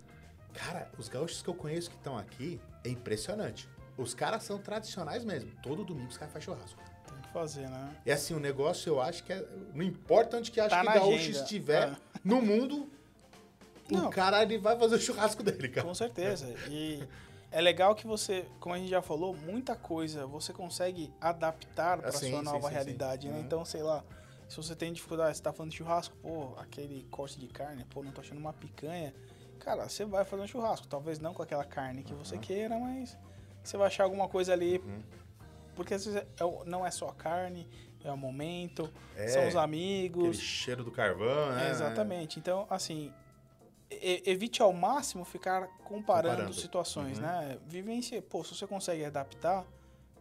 cara, 0.55 0.89
os 0.97 1.07
gaúchos 1.07 1.43
que 1.43 1.49
eu 1.49 1.53
conheço 1.53 1.91
que 1.91 1.97
estão 1.97 2.17
aqui, 2.17 2.59
é 2.83 2.89
impressionante. 2.89 3.69
Os 3.97 4.13
caras 4.13 4.43
são 4.43 4.57
tradicionais 4.59 5.23
mesmo. 5.23 5.51
Todo 5.63 5.83
domingo 5.85 6.09
os 6.09 6.17
caras 6.17 6.33
fazem 6.33 6.45
churrasco. 6.53 6.79
Tem 7.07 7.21
que 7.21 7.29
fazer, 7.29 7.69
né? 7.69 7.95
E 8.05 8.11
assim, 8.11 8.33
o 8.33 8.39
negócio 8.39 8.89
eu 8.89 9.01
acho 9.01 9.23
que 9.23 9.31
é. 9.33 9.45
Não 9.73 9.83
importa 9.83 10.37
onde 10.37 10.51
que 10.51 10.59
acho 10.59 10.69
Tá 10.69 10.81
que 10.81 10.85
na 10.85 10.93
gaúcho 10.95 11.15
agenda. 11.15 11.39
estiver 11.39 11.87
É. 11.89 11.95
no 12.23 12.41
mundo, 12.41 12.89
Não. 13.89 14.07
o 14.07 14.09
cara 14.09 14.41
ele 14.41 14.57
vai 14.57 14.77
fazer 14.77 14.95
o 14.95 14.99
churrasco 14.99 15.41
dele, 15.43 15.69
cara. 15.69 15.87
Com 15.87 15.93
certeza. 15.93 16.47
E 16.69 17.03
é 17.51 17.61
legal 17.61 17.95
que 17.95 18.05
você, 18.05 18.45
como 18.59 18.75
a 18.75 18.77
gente 18.77 18.89
já 18.89 19.01
falou, 19.01 19.35
muita 19.35 19.75
coisa 19.75 20.25
você 20.25 20.51
consegue 20.51 21.13
adaptar 21.21 21.99
para 21.99 22.09
Ah, 22.09 22.11
sim, 22.11 22.31
sua 22.31 22.41
nova 22.41 22.67
sim, 22.67 22.73
realidade, 22.73 23.27
sim. 23.27 23.29
né? 23.33 23.39
Uhum. 23.39 23.45
Então, 23.45 23.63
sei 23.63 23.81
lá, 23.83 24.03
se 24.49 24.57
você 24.57 24.75
tem 24.75 24.91
dificuldade, 24.91 25.37
você 25.37 25.43
tá 25.43 25.53
falando 25.53 25.71
de 25.71 25.77
churrasco, 25.77 26.15
pô, 26.17 26.53
aquele 26.57 27.05
corte 27.09 27.39
de 27.39 27.47
carne, 27.47 27.85
pô, 27.85 28.03
não 28.03 28.11
tô 28.11 28.21
achando 28.21 28.39
uma 28.39 28.51
picanha. 28.53 29.13
Cara, 29.59 29.87
você 29.87 30.03
vai 30.03 30.25
fazer 30.25 30.43
um 30.43 30.47
churrasco, 30.47 30.85
talvez 30.87 31.17
não 31.19 31.33
com 31.33 31.41
aquela 31.41 31.63
carne 31.63 32.03
que 32.03 32.13
você 32.13 32.35
Uhum. 32.35 32.41
queira, 32.41 32.77
mas 32.77 33.17
você 33.69 33.77
vai 33.77 33.87
achar 33.87 34.03
alguma 34.03 34.27
coisa 34.27 34.53
ali. 34.53 34.77
Uhum. 34.79 35.01
Porque 35.75 35.93
às 35.93 36.05
vezes 36.05 36.21
é 36.21 36.25
não 36.65 36.85
é 36.85 36.91
só 36.91 37.09
a 37.09 37.13
carne, 37.13 37.67
é 38.03 38.11
o 38.11 38.17
momento, 38.17 38.89
É, 39.15 39.27
são 39.27 39.41
os 39.41 39.55
Aquele 39.55 39.59
amigos. 39.59 40.37
cheiro 40.39 40.83
do 40.83 40.91
carvão, 40.91 41.51
né? 41.53 41.69
Exatamente. 41.71 42.37
Então, 42.39 42.65
assim, 42.69 43.11
evite 43.89 44.61
ao 44.61 44.71
máximo 44.73 45.25
ficar 45.25 45.67
comparando, 45.83 46.35
Comparando. 46.35 46.53
situações, 46.53 47.17
Uhum. 47.17 47.23
né? 47.25 47.57
Vivência, 47.67 48.21
pô, 48.21 48.43
se 48.43 48.55
você 48.55 48.67
consegue 48.67 49.03
adaptar, 49.05 49.65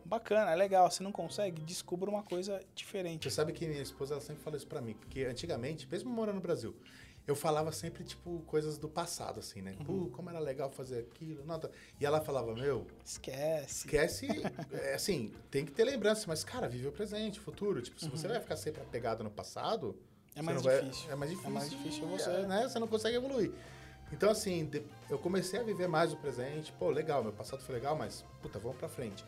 bacana, 0.04 0.50
é 0.50 0.54
legal. 0.56 0.90
Se 0.90 1.02
não 1.02 1.12
consegue, 1.12 1.60
descubra 1.62 2.08
uma 2.10 2.22
coisa 2.22 2.60
diferente. 2.74 3.24
Você 3.24 3.34
sabe 3.34 3.52
que 3.52 3.66
minha 3.66 3.82
esposa 3.82 4.14
ela 4.14 4.20
sempre 4.20 4.42
fala 4.42 4.56
isso 4.56 4.66
pra 4.66 4.80
mim, 4.80 4.94
porque 4.94 5.24
antigamente, 5.24 5.86
mesmo 5.90 6.10
morando 6.10 6.36
no 6.36 6.40
Brasil, 6.42 6.74
eu 7.26 7.34
falava 7.34 7.72
sempre, 7.72 8.04
tipo, 8.04 8.40
coisas 8.46 8.76
do 8.76 8.88
passado, 8.88 9.40
assim, 9.40 9.62
né? 9.62 9.74
Uhum. 9.80 10.04
Pô, 10.04 10.10
como 10.16 10.28
era 10.30 10.38
legal 10.38 10.70
fazer 10.70 10.98
aquilo, 11.00 11.44
nota. 11.44 11.70
E 12.00 12.04
ela 12.04 12.20
falava, 12.20 12.54
meu, 12.54 12.86
Esquece. 13.04 13.86
esquece, 13.86 14.26
é, 14.72 14.94
assim, 14.94 15.32
tem 15.50 15.64
que 15.64 15.72
ter 15.72 15.84
lembrança, 15.84 16.24
mas, 16.28 16.44
cara, 16.44 16.68
vive 16.68 16.86
o 16.88 16.92
presente, 16.92 17.38
o 17.38 17.42
futuro. 17.42 17.80
Tipo, 17.80 17.98
se 18.00 18.08
você 18.08 18.28
vai 18.28 18.40
ficar 18.40 18.56
sempre 18.56 18.82
apegado 18.82 19.24
no 19.24 19.30
passado, 19.30 19.88
Uhum. 20.36 20.40
É 20.40 20.42
mais 20.42 20.62
vai- 20.62 20.80
difícil. 20.82 21.10
é 21.12 21.14
mais 21.14 21.30
difícil. 21.30 21.52
mais 21.52 21.70
difícil 21.70 22.06
você- 22.08 22.30
é, 22.30 22.46
né? 22.46 22.68
Você 22.68 22.78
não 22.80 22.88
consegue 22.88 23.16
evoluir. 23.16 23.52
Então, 24.12 24.28
assim, 24.30 24.68
eu 25.08 25.16
comecei 25.18 25.60
a 25.60 25.62
viver 25.62 25.86
mais 25.88 26.12
o 26.12 26.16
presente. 26.16 26.72
Pô, 26.72 26.90
legal, 26.90 27.22
meu 27.22 27.32
passado 27.32 27.62
foi 27.62 27.74
legal, 27.76 27.94
mas, 27.96 28.24
puta, 28.42 28.58
vamos 28.58 28.76
pra 28.76 28.88
frente. 28.88 29.24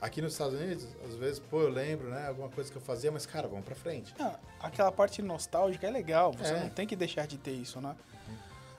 Aqui 0.00 0.22
nos 0.22 0.32
Estados 0.32 0.54
Unidos, 0.60 0.86
às 1.04 1.14
vezes, 1.16 1.40
pô, 1.40 1.60
eu 1.62 1.68
lembro, 1.70 2.08
né, 2.08 2.28
alguma 2.28 2.48
coisa 2.48 2.70
que 2.70 2.76
eu 2.76 2.82
fazia, 2.82 3.10
mas, 3.10 3.26
cara, 3.26 3.48
vamos 3.48 3.64
pra 3.64 3.74
frente. 3.74 4.14
Ah, 4.20 4.38
aquela 4.60 4.92
parte 4.92 5.20
nostálgica 5.20 5.86
é 5.88 5.90
legal, 5.90 6.32
você 6.32 6.52
É. 6.52 6.60
não 6.60 6.68
tem 6.68 6.86
que 6.86 6.94
deixar 6.94 7.26
de 7.26 7.36
ter 7.36 7.50
isso, 7.52 7.80
né? 7.80 7.96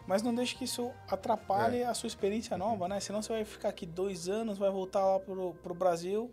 Mas 0.08 0.24
não 0.24 0.34
deixe 0.34 0.56
que 0.56 0.64
isso 0.64 0.92
atrapalhe 1.10 1.80
É. 1.82 1.86
a 1.86 1.94
sua 1.94 2.08
experiência 2.08 2.58
nova, 2.58 2.88
né? 2.88 3.00
Senão 3.02 3.22
você 3.22 3.34
vai 3.34 3.44
ficar 3.46 3.70
aqui 3.70 3.86
dois 3.86 4.30
anos, 4.30 4.58
vai 4.58 4.72
voltar 4.72 5.04
lá 5.06 5.20
pro, 5.20 5.54
pro 5.62 5.74
Brasil, 5.74 6.32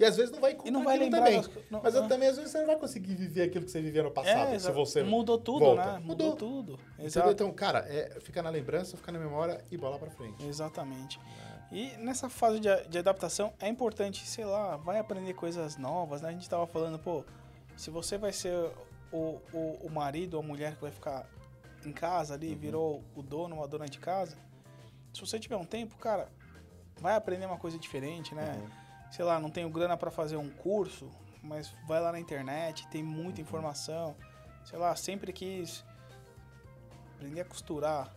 E 0.00 0.04
às 0.04 0.16
vezes 0.16 0.30
não 0.30 0.40
vai 0.40 0.56
E 0.64 0.70
não 0.70 0.84
vai 0.84 0.96
lembrar 0.96 1.24
também. 1.24 1.40
das- 1.40 1.50
não- 1.68 1.80
Mas 1.82 1.96
ah. 1.96 2.06
também 2.06 2.28
às 2.28 2.36
vezes 2.36 2.52
você 2.52 2.58
não 2.58 2.66
vai 2.68 2.76
conseguir 2.76 3.16
viver 3.16 3.42
aquilo 3.42 3.64
que 3.64 3.70
você 3.72 3.80
vivia 3.82 4.00
no 4.04 4.12
passado, 4.12 4.50
se 4.50 4.54
exa- 4.54 4.70
você 4.70 5.02
mudou 5.02 5.36
tudo, 5.38 5.58
volta. 5.64 5.84
né? 5.94 5.98
Mudou, 5.98 6.30
Mudou. 6.30 6.36
tudo. 6.36 6.72
Entendeu? 6.92 7.06
Exato. 7.06 7.30
Então, 7.32 7.50
cara, 7.52 7.80
é, 7.88 8.16
fica 8.20 8.40
na 8.40 8.48
lembrança, 8.48 8.96
fica 8.96 9.10
na 9.10 9.18
memória 9.18 9.60
e 9.72 9.76
bola 9.76 9.98
pra 9.98 10.08
frente. 10.08 10.46
Exatamente. 10.46 11.18
E 11.70 11.96
nessa 11.98 12.30
fase 12.30 12.60
de, 12.60 12.68
de 12.88 12.98
adaptação 12.98 13.52
é 13.60 13.68
importante, 13.68 14.26
sei 14.26 14.44
lá, 14.44 14.76
vai 14.76 14.98
aprender 14.98 15.34
coisas 15.34 15.76
novas, 15.76 16.22
né? 16.22 16.30
A 16.30 16.32
gente 16.32 16.48
tava 16.48 16.66
falando, 16.66 16.98
pô, 16.98 17.24
se 17.76 17.90
você 17.90 18.16
vai 18.16 18.32
ser 18.32 18.54
o, 19.12 19.40
o, 19.52 19.78
o 19.82 19.90
marido 19.90 20.34
ou 20.34 20.40
a 20.40 20.46
mulher 20.46 20.74
que 20.74 20.80
vai 20.80 20.90
ficar 20.90 21.26
em 21.84 21.92
casa 21.92 22.34
ali, 22.34 22.54
virou 22.54 23.04
o 23.14 23.22
dono 23.22 23.56
ou 23.56 23.64
a 23.64 23.66
dona 23.66 23.86
de 23.86 23.98
casa, 23.98 24.36
se 25.12 25.20
você 25.20 25.38
tiver 25.38 25.56
um 25.56 25.64
tempo, 25.64 25.96
cara, 25.96 26.28
vai 27.00 27.14
aprender 27.14 27.46
uma 27.46 27.58
coisa 27.58 27.78
diferente, 27.78 28.34
né? 28.34 28.60
Sei 29.10 29.24
lá, 29.24 29.38
não 29.40 29.50
tenho 29.50 29.68
grana 29.70 29.96
pra 29.96 30.10
fazer 30.10 30.36
um 30.36 30.50
curso, 30.50 31.10
mas 31.42 31.74
vai 31.86 32.00
lá 32.00 32.12
na 32.12 32.20
internet, 32.20 32.86
tem 32.88 33.02
muita 33.02 33.40
informação. 33.40 34.16
Sei 34.64 34.78
lá, 34.78 34.94
sempre 34.96 35.32
quis 35.32 35.84
aprender 37.14 37.40
a 37.40 37.44
costurar, 37.44 38.14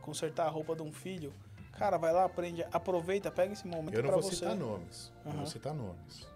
consertar 0.00 0.46
a 0.46 0.50
roupa 0.50 0.76
de 0.76 0.82
um 0.82 0.92
filho. 0.92 1.32
Cara, 1.72 1.96
vai 1.96 2.12
lá, 2.12 2.24
aprende, 2.24 2.64
aproveita, 2.72 3.30
pega 3.30 3.52
esse 3.52 3.66
momento 3.66 3.94
Eu 3.94 4.02
não 4.02 4.10
vou 4.12 4.22
você. 4.22 4.36
citar 4.36 4.54
nomes. 4.56 5.12
Eu 5.24 5.30
não 5.32 5.38
vou 5.38 5.46
citar 5.46 5.74
nomes. 5.74 6.26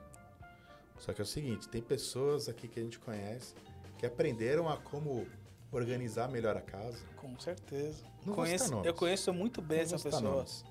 Só 0.98 1.12
que 1.12 1.20
é 1.20 1.24
o 1.24 1.26
seguinte, 1.26 1.68
tem 1.68 1.82
pessoas 1.82 2.48
aqui 2.48 2.66
que 2.68 2.80
a 2.80 2.82
gente 2.82 2.98
conhece 2.98 3.54
que 3.98 4.06
aprenderam 4.06 4.68
a 4.68 4.76
como 4.78 5.26
organizar 5.70 6.28
melhor 6.28 6.56
a 6.56 6.60
casa. 6.62 6.98
Com 7.16 7.38
certeza. 7.38 8.04
Não 8.24 8.34
vou 8.34 8.36
conheço, 8.36 8.64
citar 8.64 8.76
nomes. 8.76 8.86
eu 8.86 8.94
conheço 8.94 9.34
muito 9.34 9.60
bem 9.60 9.80
Não 9.80 9.86
vou 9.86 9.94
essa 9.96 9.98
citar 10.04 10.20
pessoa. 10.20 10.36
nomes, 10.36 10.64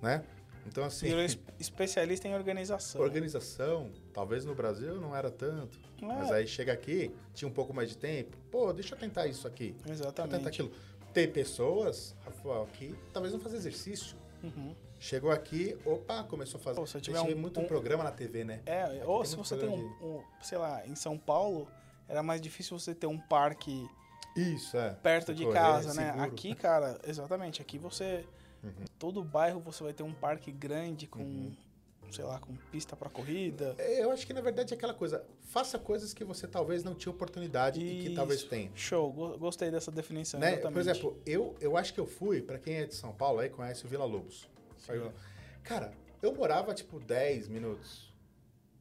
Né? 0.00 0.24
Então, 0.66 0.82
assim, 0.84 1.08
Virou 1.08 1.22
es- 1.22 1.38
especialista 1.58 2.26
em 2.26 2.34
organização. 2.34 2.98
organização, 3.02 3.92
talvez 4.14 4.46
no 4.46 4.54
Brasil 4.54 4.98
não 4.98 5.14
era 5.14 5.30
tanto. 5.30 5.78
É. 6.00 6.06
Mas 6.06 6.32
aí 6.32 6.46
chega 6.46 6.72
aqui, 6.72 7.14
tinha 7.34 7.46
um 7.46 7.52
pouco 7.52 7.74
mais 7.74 7.90
de 7.90 7.98
tempo. 7.98 8.34
Pô, 8.50 8.72
deixa 8.72 8.94
eu 8.94 8.98
tentar 8.98 9.26
isso 9.26 9.46
aqui. 9.46 9.76
Deixa 9.84 10.02
eu 10.02 10.06
tentar 10.10 10.22
Exatamente. 10.24 10.48
aquilo. 10.48 10.72
Tem 11.14 11.30
pessoas, 11.30 12.14
Rafael, 12.24 12.66
que 12.74 12.94
talvez 13.12 13.32
não 13.32 13.40
fazem 13.40 13.56
exercício. 13.58 14.16
Uhum. 14.42 14.74
Chegou 14.98 15.30
aqui, 15.30 15.78
opa, 15.84 16.24
começou 16.24 16.58
a 16.60 16.62
fazer. 16.62 16.80
Pô, 16.80 16.86
se 16.86 17.00
tiver 17.00 17.20
um- 17.20 17.36
muito 17.36 17.60
um- 17.60 17.66
programa 17.66 18.02
na 18.02 18.10
TV, 18.10 18.42
né? 18.44 18.60
É, 18.66 19.02
ou 19.06 19.18
tem 19.20 19.30
se 19.30 19.36
você 19.36 19.56
tem 19.56 19.68
um, 19.68 19.84
um, 20.02 20.22
sei 20.42 20.58
lá, 20.58 20.84
em 20.86 20.94
São 20.96 21.16
Paulo, 21.16 21.68
era 22.08 22.22
mais 22.22 22.40
difícil 22.40 22.78
você 22.78 22.94
ter 22.94 23.06
um 23.06 23.18
parque 23.18 23.88
Isso, 24.36 24.76
é. 24.76 24.90
perto 24.94 25.32
de 25.34 25.44
correr, 25.44 25.54
casa, 25.54 25.94
né? 25.94 26.06
seguro. 26.10 26.24
Aqui, 26.24 26.54
cara, 26.54 27.00
exatamente, 27.06 27.62
aqui 27.62 27.78
você 27.78 28.26
Uhum. 28.62 28.72
todo 28.98 29.22
bairro 29.22 29.60
você 29.60 29.84
vai 29.84 29.92
ter 29.92 30.02
um 30.02 30.12
parque 30.12 30.50
grande 30.50 31.06
com, 31.06 31.52
sei 32.10 32.24
lá, 32.24 32.38
com 32.38 32.54
pista 32.70 32.94
pra 32.96 33.08
corrida. 33.10 33.74
É, 33.78 34.02
Eu 34.04 34.10
acho 34.10 34.26
que 34.26 34.32
na 34.32 34.40
verdade 34.40 34.72
é 34.72 34.76
aquela 34.76 34.94
coisa. 34.94 35.24
Faça 35.42 35.78
coisas 35.78 36.12
que 36.14 36.24
você 36.24 36.46
talvez 36.46 36.82
não 36.84 36.94
tinha 36.94 37.12
oportunidade 37.12 37.80
e 37.80 38.00
que 38.02 38.06
Isso. 38.06 38.14
talvez 38.14 38.42
tenha. 38.44 38.70
Show, 38.74 39.12
go- 39.12 39.38
gostei 39.38 39.70
dessa 39.70 39.90
definição, 39.90 40.38
Né? 40.40 40.56
Por 40.56 40.78
exemplo, 40.78 41.18
eu, 41.26 41.54
eu 41.60 41.76
acho 41.76 41.92
que 41.94 42.00
eu 42.00 42.06
fui, 42.06 42.40
pra 42.42 42.58
quem 42.58 42.76
é 42.76 42.86
de 42.86 42.94
São 42.94 43.12
Paulo 43.12 43.40
aí, 43.40 43.48
conhece 43.50 43.84
o 43.84 43.88
Vila 43.88 44.04
Lobos. 44.04 44.48
Eu- 44.88 45.12
Cara, 45.62 45.92
eu 46.22 46.34
morava 46.34 46.74
tipo 46.74 47.00
10 47.00 47.48
minutos, 47.48 48.12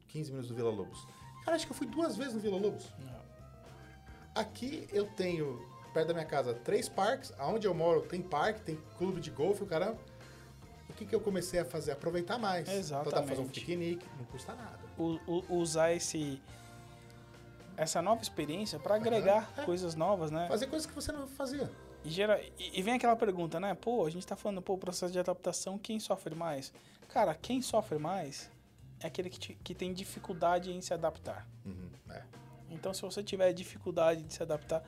15 0.10 0.30
minutos 0.32 0.50
do 0.50 0.56
Vila 0.56 0.70
Lobos. 0.70 1.06
Cara, 1.46 1.56
acho 1.56 1.66
que 1.66 1.72
eu 1.72 1.78
fui 1.78 1.88
duas 1.88 2.16
vezes 2.18 2.34
no 2.34 2.40
Vila 2.40 2.58
Lobos. 2.58 2.86
Não. 3.00 3.24
Aqui 4.36 4.88
eu 4.92 5.06
tenho, 5.06 5.62
perto 5.94 6.08
da 6.08 6.14
minha 6.14 6.26
casa, 6.26 6.54
três 6.54 6.90
parques. 6.90 7.32
Aonde 7.38 7.68
eu 7.68 7.74
moro 7.74 8.02
tem 8.02 8.22
parque, 8.22 8.62
tem 8.62 8.80
clube 8.98 9.22
de 9.22 9.30
golfe, 9.30 9.64
o 9.64 9.66
caramba. 9.66 9.98
Que, 11.04 11.10
que 11.10 11.16
eu 11.16 11.20
comecei 11.20 11.60
a 11.60 11.66
fazer? 11.66 11.92
Aproveitar 11.92 12.38
mais. 12.38 12.66
Dá 12.66 12.72
pra 13.02 13.12
fazer 13.12 13.18
um 13.18 13.24
Exatamente. 13.24 13.60
piquenique, 13.60 14.06
não 14.18 14.26
custa 14.26 14.54
nada. 14.56 14.80
Usar 15.50 15.94
esse 15.94 16.42
essa 17.76 18.02
nova 18.04 18.22
experiência 18.22 18.78
pra 18.80 18.96
agregar 18.96 19.52
é. 19.58 19.64
coisas 19.64 19.96
novas, 19.96 20.30
né? 20.30 20.48
Fazer 20.48 20.68
coisas 20.68 20.86
que 20.86 20.94
você 20.94 21.12
não 21.12 21.28
fazia. 21.28 21.70
E, 22.06 22.10
gera, 22.10 22.40
e, 22.60 22.82
vem 22.84 22.94
aquela 22.94 23.16
pergunta, 23.16 23.60
né? 23.60 23.74
Pô, 23.74 24.06
a 24.06 24.10
gente 24.12 24.28
tá 24.28 24.36
falando, 24.36 24.62
pô, 24.62 24.78
processo 24.78 25.12
de 25.12 25.18
adaptação, 25.20 25.78
quem 25.80 26.00
sofre 26.00 26.36
mais? 26.36 26.72
Cara, 27.10 27.34
quem 27.34 27.62
sofre 27.64 27.98
mais 27.98 28.50
é 29.00 29.08
aquele 29.08 29.30
que, 29.30 29.40
te- 29.40 29.58
que 29.64 29.74
tem 29.74 29.92
dificuldade 29.92 30.72
em 30.72 30.82
se 30.82 30.94
adaptar. 30.94 31.48
Uhum, 31.66 31.90
é. 32.12 32.22
Então, 32.70 32.94
se 32.94 33.02
você 33.02 33.24
tiver 33.24 33.52
dificuldade 33.54 34.22
de 34.22 34.34
se 34.34 34.44
adaptar, 34.44 34.84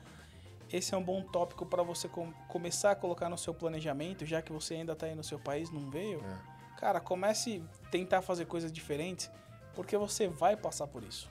esse 0.72 0.94
é 0.94 0.96
um 0.96 1.02
bom 1.02 1.22
tópico 1.22 1.64
para 1.66 1.82
você 1.82 2.08
com- 2.08 2.32
começar 2.48 2.92
a 2.92 2.94
colocar 2.96 3.28
no 3.28 3.38
seu 3.38 3.54
planejamento, 3.54 4.24
já 4.24 4.40
que 4.42 4.52
você 4.52 4.74
ainda 4.74 4.94
tá 4.96 5.06
aí 5.06 5.14
no 5.14 5.24
seu 5.24 5.38
país, 5.38 5.70
não 5.70 5.90
veio. 5.90 6.20
É. 6.20 6.56
Cara, 6.80 7.00
comece 7.00 7.62
a 7.84 7.88
tentar 7.88 8.22
fazer 8.22 8.46
coisas 8.46 8.70
diferentes, 8.72 9.30
porque 9.74 9.96
você 9.96 10.28
vai 10.28 10.56
passar 10.56 10.86
por 10.86 11.02
isso. 11.02 11.30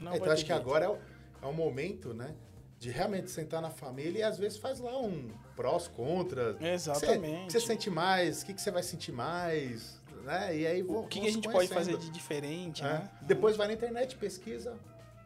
Não 0.00 0.12
É, 0.12 0.16
então 0.16 0.32
acho 0.32 0.44
que 0.44 0.52
jeito. 0.52 0.60
agora 0.62 0.84
é 0.84 0.88
o, 0.88 0.98
é 1.42 1.46
o 1.46 1.52
momento, 1.52 2.14
né? 2.14 2.34
De 2.78 2.90
realmente 2.90 3.30
sentar 3.30 3.62
na 3.62 3.70
família 3.70 4.18
e 4.18 4.22
às 4.22 4.38
vezes 4.38 4.58
faz 4.58 4.80
lá 4.80 4.96
um 5.00 5.30
prós, 5.56 5.88
contras. 5.88 6.56
Exatamente. 6.60 7.44
O 7.44 7.46
que 7.46 7.52
você 7.52 7.60
sente 7.60 7.88
mais? 7.90 8.42
O 8.42 8.46
que, 8.46 8.54
que 8.54 8.60
você 8.60 8.70
vai 8.70 8.82
sentir 8.82 9.12
mais? 9.12 9.98
Né? 10.24 10.56
E 10.58 10.66
aí 10.66 10.82
vão, 10.82 11.00
O 11.04 11.06
que, 11.08 11.20
que 11.20 11.26
a 11.26 11.32
gente 11.32 11.48
pode 11.48 11.68
fazer 11.68 11.96
de 11.96 12.10
diferente, 12.10 12.82
né? 12.82 12.94
né? 12.98 13.10
Depois 13.22 13.56
vai 13.56 13.66
na 13.68 13.72
internet, 13.74 14.16
pesquisa. 14.16 14.74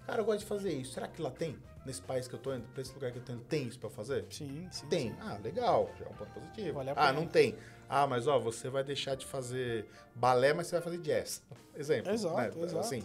Cara, 0.07 0.20
eu 0.20 0.25
gosto 0.25 0.40
de 0.40 0.46
fazer 0.46 0.73
isso. 0.73 0.92
Será 0.92 1.09
que 1.09 1.20
lá 1.20 1.31
tem? 1.31 1.57
Nesse 1.85 2.03
país 2.03 2.29
que 2.29 2.35
eu 2.35 2.38
tô 2.38 2.55
indo, 2.55 2.66
pra 2.69 2.83
esse 2.83 2.93
lugar 2.93 3.11
que 3.11 3.19
eu 3.19 3.23
tô 3.23 3.33
indo, 3.33 3.43
tem 3.45 3.66
isso 3.66 3.79
pra 3.79 3.88
fazer? 3.88 4.27
Sim, 4.31 4.69
sim. 4.71 4.87
Tem. 4.88 5.11
sim. 5.11 5.16
Ah, 5.21 5.38
legal. 5.43 5.90
Já 5.99 6.05
é 6.05 6.09
um 6.09 6.12
ponto 6.12 6.31
positivo. 6.33 6.75
Vale 6.75 6.93
ah, 6.95 7.12
não 7.12 7.27
tem. 7.27 7.57
Ah, 7.88 8.07
mas 8.07 8.27
ó, 8.27 8.38
você 8.38 8.69
vai 8.69 8.85
deixar 8.85 9.14
de 9.16 9.25
fazer 9.27 9.87
balé, 10.14 10.53
mas 10.53 10.66
você 10.66 10.77
vai 10.77 10.83
fazer 10.83 10.99
jazz. 10.99 11.43
Exemplo. 11.75 12.12
Exato, 12.12 12.59
né? 12.59 12.64
exato. 12.64 12.79
Assim, 12.79 13.03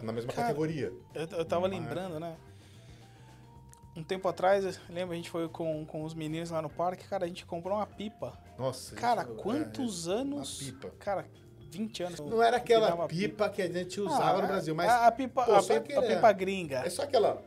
na 0.00 0.12
mesma 0.12 0.32
Cara, 0.32 0.48
categoria. 0.48 0.92
Eu, 1.12 1.26
eu 1.38 1.44
tava 1.44 1.68
Mas- 1.68 1.78
lembrando, 1.78 2.18
né? 2.20 2.36
Um 3.96 4.04
tempo 4.04 4.28
atrás, 4.28 4.80
lembra, 4.88 5.14
a 5.14 5.16
gente 5.16 5.28
foi 5.28 5.48
com, 5.48 5.84
com 5.84 6.04
os 6.04 6.14
meninos 6.14 6.50
lá 6.50 6.62
no 6.62 6.70
parque, 6.70 7.06
cara, 7.08 7.24
a 7.24 7.28
gente 7.28 7.44
comprou 7.44 7.76
uma 7.76 7.86
pipa. 7.86 8.38
Nossa. 8.56 8.94
Cara, 8.94 9.24
isso- 9.24 9.34
quantos 9.34 10.06
é, 10.06 10.12
anos? 10.12 10.60
Uma 10.62 10.72
pipa. 10.72 10.90
Cara, 11.00 11.26
20 11.70 12.02
anos. 12.02 12.20
Não 12.20 12.42
era 12.42 12.56
aquela 12.56 12.88
empinava 12.88 13.08
pipa, 13.08 13.48
que 13.48 13.62
a 13.62 13.68
gente 13.70 14.00
Ah, 14.00 14.02
usava 14.04 14.38
no 14.38 14.44
é- 14.44 14.46
Brasil, 14.48 14.74
mas 14.74 14.90
A, 14.90 15.06
a 15.06 15.12
pipa, 15.12 15.44
pô, 15.44 15.52
a, 15.54 15.62
pipa, 15.62 15.74
a 15.74 15.76
aquele- 15.78 16.14
pipa 16.16 16.32
gringa. 16.32 16.78
é 16.84 16.90
só 16.90 17.02
aquela 17.02 17.42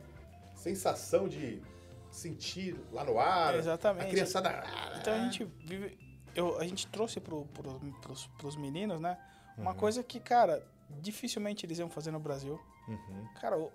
sensação 0.56 1.28
de 1.28 1.62
sentir 2.10 2.76
lá 2.92 3.04
no 3.04 3.18
ar. 3.18 3.54
Exatamente. 3.56 4.06
A 4.06 4.10
criançada. 4.10 4.48
ah, 4.50 4.96
Então 5.00 5.14
a 5.14 5.18
gente 5.18 5.44
vive. 5.64 5.98
Eu, 6.34 6.58
a 6.58 6.64
gente 6.64 6.86
trouxe 6.88 7.20
pro, 7.20 7.44
pro, 7.46 7.78
pros, 8.02 8.26
pros 8.38 8.56
meninos, 8.56 9.00
né? 9.00 9.16
Uma 9.56 9.70
Uhum. 9.70 9.76
coisa 9.76 10.02
que, 10.02 10.18
cara, 10.18 10.64
dificilmente 11.00 11.64
eles 11.64 11.78
iam 11.78 11.88
fazer 11.88 12.10
no 12.10 12.18
Brasil. 12.18 12.60
Uhum. 12.88 13.28
Cara, 13.40 13.56
o, 13.56 13.70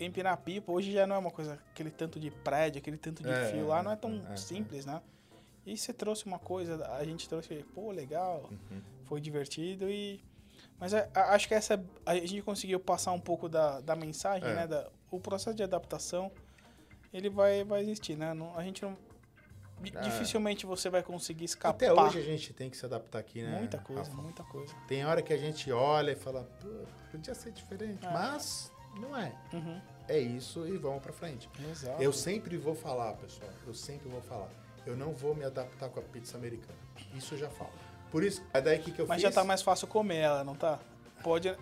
empinar 0.00 0.36
pipa 0.38 0.72
hoje 0.72 0.90
já 0.92 1.06
não 1.06 1.14
é 1.16 1.18
uma 1.18 1.30
coisa, 1.30 1.60
aquele 1.70 1.90
tanto 1.90 2.18
de 2.18 2.30
prédio, 2.30 2.80
aquele 2.80 2.96
tanto 2.96 3.22
de 3.22 3.30
É, 3.30 3.52
fio 3.52 3.68
lá, 3.68 3.82
não 3.84 3.92
é 3.92 3.96
tão 3.96 4.20
é, 4.30 4.32
é. 4.32 4.36
simples, 4.36 4.84
né? 4.84 5.00
E 5.64 5.76
você 5.76 5.92
trouxe 5.92 6.26
uma 6.26 6.38
coisa, 6.38 6.84
a 6.92 7.04
gente 7.04 7.28
trouxe, 7.28 7.64
pô, 7.74 7.90
legal, 7.92 8.48
Uhum. 8.50 8.80
foi 9.04 9.20
divertido 9.20 9.88
e. 9.88 10.20
Mas 10.78 10.92
a- 10.92 11.08
a- 11.14 11.34
acho 11.34 11.46
que 11.46 11.54
essa. 11.54 11.82
A 12.04 12.14
gente 12.16 12.42
conseguiu 12.42 12.80
passar 12.80 13.12
um 13.12 13.20
pouco 13.20 13.48
da, 13.48 13.80
da 13.80 13.94
mensagem, 13.94 14.48
É. 14.48 14.54
né? 14.54 14.66
Da, 14.66 14.90
o 15.10 15.20
processo 15.20 15.54
de 15.56 15.62
adaptação, 15.62 16.32
ele 17.12 17.30
vai, 17.30 17.62
vai 17.62 17.82
existir, 17.82 18.16
né? 18.16 18.34
Não- 18.34 18.56
a 18.58 18.62
gente 18.64 18.82
não. 18.82 18.96
É. 19.94 20.00
Dificilmente 20.00 20.64
você 20.64 20.88
vai 20.88 21.02
conseguir 21.02 21.44
escapar. 21.44 21.74
Até 21.74 21.92
hoje 21.92 22.18
a 22.18 22.22
gente 22.22 22.52
tem 22.52 22.70
que 22.70 22.76
se 22.76 22.84
adaptar 22.86 23.18
aqui, 23.18 23.42
né? 23.42 23.58
Muita 23.58 23.78
coisa, 23.78 24.02
Rafa? 24.10 24.22
muita 24.22 24.44
coisa. 24.44 24.72
Tem 24.86 25.04
hora 25.04 25.20
que 25.22 25.32
a 25.32 25.36
gente 25.36 25.70
olha 25.72 26.12
e 26.12 26.16
fala, 26.16 26.44
Pô, 26.60 26.68
podia 27.10 27.34
ser 27.34 27.50
diferente, 27.52 28.04
É. 28.06 28.10
mas 28.12 28.70
não 29.00 29.16
é. 29.16 29.32
Uhum. 29.52 29.80
É 30.08 30.18
isso 30.20 30.66
e 30.68 30.76
vamos 30.78 31.02
pra 31.02 31.12
frente. 31.12 31.48
Exato. 31.68 32.00
Eu 32.00 32.12
sempre 32.12 32.56
vou 32.56 32.74
falar, 32.76 33.14
pessoal, 33.14 33.50
eu 33.66 33.74
sempre 33.74 34.08
vou 34.08 34.20
falar. 34.22 34.48
Eu 34.86 34.96
não 34.96 35.12
vou 35.12 35.34
me 35.34 35.44
adaptar 35.44 35.88
com 35.88 36.00
a 36.00 36.02
pizza 36.02 36.36
americana. 36.36 36.78
Isso 37.14 37.34
eu 37.34 37.38
já 37.38 37.48
falo. 37.50 37.72
Por 38.10 38.22
isso, 38.24 38.42
é 38.52 38.60
daí 38.60 38.78
que, 38.78 38.90
que 38.92 39.00
eu 39.00 39.06
Mas 39.06 39.22
fiz. 39.22 39.22
já 39.22 39.40
tá 39.40 39.44
mais 39.44 39.62
fácil 39.62 39.86
comer 39.86 40.16
ela, 40.18 40.44
não 40.44 40.54
tá? 40.54 40.78
Pode. 41.22 41.56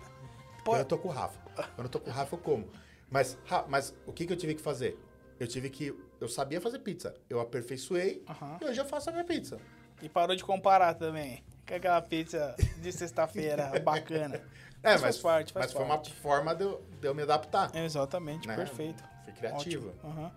Pode 0.65 0.79
eu 0.79 0.85
tô 0.85 0.97
com 0.97 1.07
o 1.07 1.11
Rafa. 1.11 1.39
Quando 1.75 1.85
eu 1.85 1.89
tô 1.89 1.99
com 1.99 2.09
o 2.09 2.13
Rafa, 2.13 2.35
eu 2.35 2.39
como. 2.39 2.67
Mas, 3.09 3.37
mas 3.67 3.93
o 4.05 4.11
que, 4.13 4.25
que 4.25 4.33
eu 4.33 4.37
tive 4.37 4.55
que 4.55 4.61
fazer? 4.61 4.97
Eu 5.39 5.47
tive 5.47 5.69
que. 5.69 5.95
Eu 6.19 6.27
sabia 6.27 6.59
fazer 6.61 6.79
pizza. 6.79 7.15
Eu 7.29 7.39
aperfeiçoei 7.39 8.23
Aham. 8.29 8.57
e 8.61 8.65
hoje 8.65 8.79
eu 8.81 8.85
faço 8.85 9.09
a 9.09 9.13
minha 9.13 9.23
pizza. 9.23 9.59
E 10.01 10.09
parou 10.09 10.35
de 10.35 10.43
comparar 10.43 10.93
também. 10.95 11.43
Com 11.67 11.75
aquela 11.75 12.01
pizza 12.01 12.55
de 12.77 12.91
sexta-feira 12.91 13.71
bacana. 13.81 14.35
É, 14.83 14.93
Mas 14.93 15.01
mas, 15.01 15.01
faz 15.01 15.17
parte, 15.19 15.53
faz 15.53 15.65
mas 15.67 15.73
foi 15.73 15.85
parte. 15.85 16.09
uma 16.09 16.15
forma 16.17 16.55
de 16.55 16.63
eu, 16.63 16.83
de 16.99 17.07
eu 17.07 17.13
me 17.15 17.21
adaptar. 17.21 17.73
Exatamente, 17.75 18.47
né? 18.47 18.55
perfeito. 18.55 19.03
Fui 19.23 19.33
criativo. 19.33 19.93
Aham. 20.03 20.29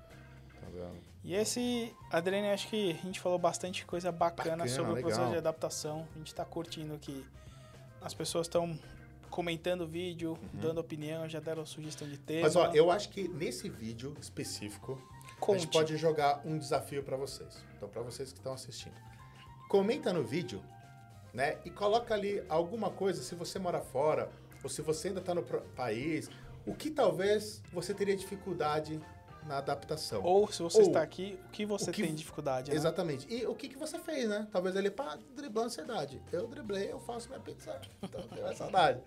Tá 0.60 0.66
vendo? 0.72 1.13
E 1.24 1.34
esse, 1.34 1.90
Adriane, 2.10 2.48
acho 2.50 2.68
que 2.68 2.90
a 2.90 3.06
gente 3.06 3.18
falou 3.18 3.38
bastante 3.38 3.86
coisa 3.86 4.12
bacana, 4.12 4.58
Bacana, 4.58 4.68
sobre 4.68 4.92
o 4.92 4.96
processo 4.96 5.20
legal. 5.20 5.32
de 5.32 5.38
adaptação. 5.38 6.06
A 6.14 6.18
gente 6.18 6.34
tá 6.34 6.44
curtindo 6.44 6.98
que 6.98 7.24
as 8.02 8.12
pessoas 8.12 8.46
estão 8.46 8.78
comentando 9.30 9.80
o 9.80 9.86
vídeo, 9.86 10.38
dando 10.52 10.78
opinião, 10.78 11.26
já 11.26 11.40
deram 11.40 11.64
sugestão 11.64 12.06
de 12.06 12.18
tema. 12.18 12.40
Uhum. 12.40 12.44
Mas 12.44 12.56
ó, 12.56 12.70
eu 12.74 12.90
acho 12.90 13.08
que 13.08 13.26
nesse 13.26 13.70
vídeo 13.70 14.14
específico, 14.20 15.00
a 15.36 15.40
Conte. 15.40 15.62
gente 15.62 15.72
pode 15.72 15.96
jogar 15.96 16.42
um 16.44 16.58
desafio 16.58 17.02
pra 17.02 17.16
vocês. 17.16 17.64
Então, 17.74 17.88
pra 17.88 18.02
vocês 18.02 18.30
que 18.30 18.38
estão 18.38 18.52
assistindo. 18.52 18.94
Comenta 19.68 20.12
no 20.12 20.22
vídeo, 20.22 20.62
né? 21.32 21.56
E 21.64 21.70
coloca 21.70 22.12
ali 22.12 22.44
alguma 22.50 22.90
coisa, 22.90 23.22
se 23.22 23.34
você 23.34 23.58
mora 23.58 23.80
fora, 23.80 24.30
ou 24.62 24.68
se 24.68 24.82
você 24.82 25.08
ainda 25.08 25.20
está 25.20 25.34
no 25.34 25.42
país, 25.42 26.30
o 26.66 26.74
que 26.74 26.90
talvez 26.90 27.62
você 27.72 27.94
teria 27.94 28.14
dificuldade 28.14 29.00
na 29.46 29.58
adaptação. 29.58 30.22
Ou 30.22 30.50
se 30.50 30.62
você 30.62 30.78
Ou, 30.80 30.86
está 30.86 31.02
aqui, 31.02 31.38
o 31.46 31.48
que 31.50 31.66
você 31.66 31.90
o 31.90 31.92
que- 31.92 32.02
tem 32.02 32.14
dificuldade, 32.14 32.70
né? 32.70 32.76
Exatamente. 32.76 33.26
E 33.32 33.46
o 33.46 33.54
que, 33.54 33.68
que 33.68 33.76
você 33.76 33.98
fez, 33.98 34.28
né? 34.28 34.48
Talvez 34.50 34.74
ele 34.76 34.90
para 34.90 35.18
driblar 35.36 35.64
a 35.64 35.66
ansiedade. 35.66 36.22
Eu 36.32 36.46
driblei, 36.46 36.90
eu 36.90 36.98
faço 37.00 37.28
minha 37.28 37.40
pizza. 37.40 37.78
Então, 38.02 38.22
tenho 38.28 38.46
essa 38.46 38.54
saudade. 38.56 39.00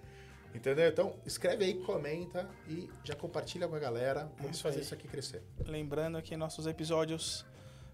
Entendeu? 0.54 0.88
Então, 0.90 1.14
escreve 1.26 1.66
aí, 1.66 1.74
comenta 1.84 2.50
e 2.68 2.90
já 3.04 3.16
compartilha 3.16 3.68
com 3.68 3.76
a 3.76 3.80
galera. 3.80 4.32
Vamos 4.38 4.54
Isso 4.54 4.64
fazer 4.64 4.78
aí. 4.78 4.82
isso 4.84 4.94
aqui 4.94 5.08
crescer. 5.08 5.44
Lembrando 5.66 6.22
que 6.22 6.36
nossos 6.38 6.66
episódios 6.68 7.46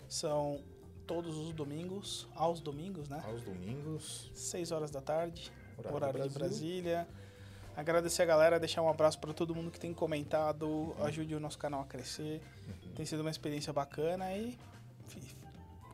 são 0.07 0.63
todos 1.07 1.35
os 1.35 1.51
domingos, 1.53 2.27
aos 2.35 2.61
domingos, 2.61 3.09
né? 3.09 3.21
Aos 3.25 3.41
domingos. 3.41 4.31
6 4.33 4.71
horas 4.71 4.91
da 4.91 5.01
tarde, 5.01 5.51
Horário 5.77 5.95
horário, 5.95 6.23
de. 6.23 6.29
Brasília. 6.29 7.07
Agradecer 7.75 8.21
a 8.21 8.25
galera, 8.25 8.59
deixar 8.59 8.81
um 8.81 8.89
abraço 8.89 9.19
para 9.19 9.33
todo 9.33 9.53
mundo 9.55 9.71
que 9.71 9.79
tem 9.79 9.93
comentado, 9.93 10.95
ajude 10.99 11.33
o 11.35 11.39
nosso 11.39 11.57
canal 11.57 11.81
a 11.81 11.85
crescer. 11.85 12.41
Tem 12.95 13.05
sido 13.05 13.21
uma 13.21 13.31
experiência 13.31 13.73
bacana 13.73 14.31
e 14.35 14.57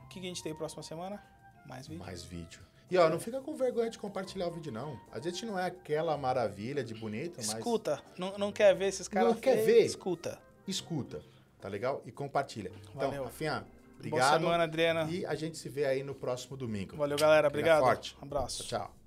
o 0.03 0.07
que 0.09 0.19
a 0.19 0.23
gente 0.23 0.43
tem 0.43 0.53
próxima 0.53 0.83
semana? 0.83 1.23
Mais 1.65 1.87
vídeo. 1.87 2.03
Mais 2.03 2.23
vídeo. 2.23 2.59
E 2.91 2.97
ó, 2.97 3.07
não 3.07 3.19
fica 3.19 3.39
com 3.39 3.55
vergonha 3.55 3.89
de 3.89 3.99
compartilhar 3.99 4.47
o 4.47 4.51
vídeo, 4.51 4.71
não. 4.71 4.99
A 5.11 5.19
gente 5.19 5.45
não 5.45 5.57
é 5.57 5.65
aquela 5.67 6.17
maravilha 6.17 6.83
de 6.83 6.95
bonito, 6.95 7.35
mas 7.37 7.47
Escuta, 7.49 8.01
não, 8.17 8.35
não 8.37 8.51
quer 8.51 8.75
ver 8.75 8.87
esses 8.87 9.07
caras 9.07 9.33
Não 9.33 9.39
quer 9.39 9.63
ver? 9.63 9.85
Escuta. 9.85 10.39
escuta, 10.67 11.21
tá 11.61 11.69
legal? 11.69 12.01
E 12.05 12.11
compartilha. 12.11 12.71
Então. 12.95 13.23
Rafinha, 13.23 13.59
Boa 13.59 13.65
obrigado. 13.95 14.39
semana, 14.41 14.63
Adriana. 14.63 15.07
E 15.09 15.23
a 15.25 15.35
gente 15.35 15.57
se 15.57 15.69
vê 15.69 15.85
aí 15.85 16.01
no 16.01 16.15
próximo 16.15 16.57
domingo. 16.57 16.97
Valeu, 16.97 17.17
galera. 17.17 17.47
Obrigado. 17.47 17.81
forte. 17.81 18.17
Um 18.19 18.25
abraço. 18.25 18.63
Tchau. 18.63 18.98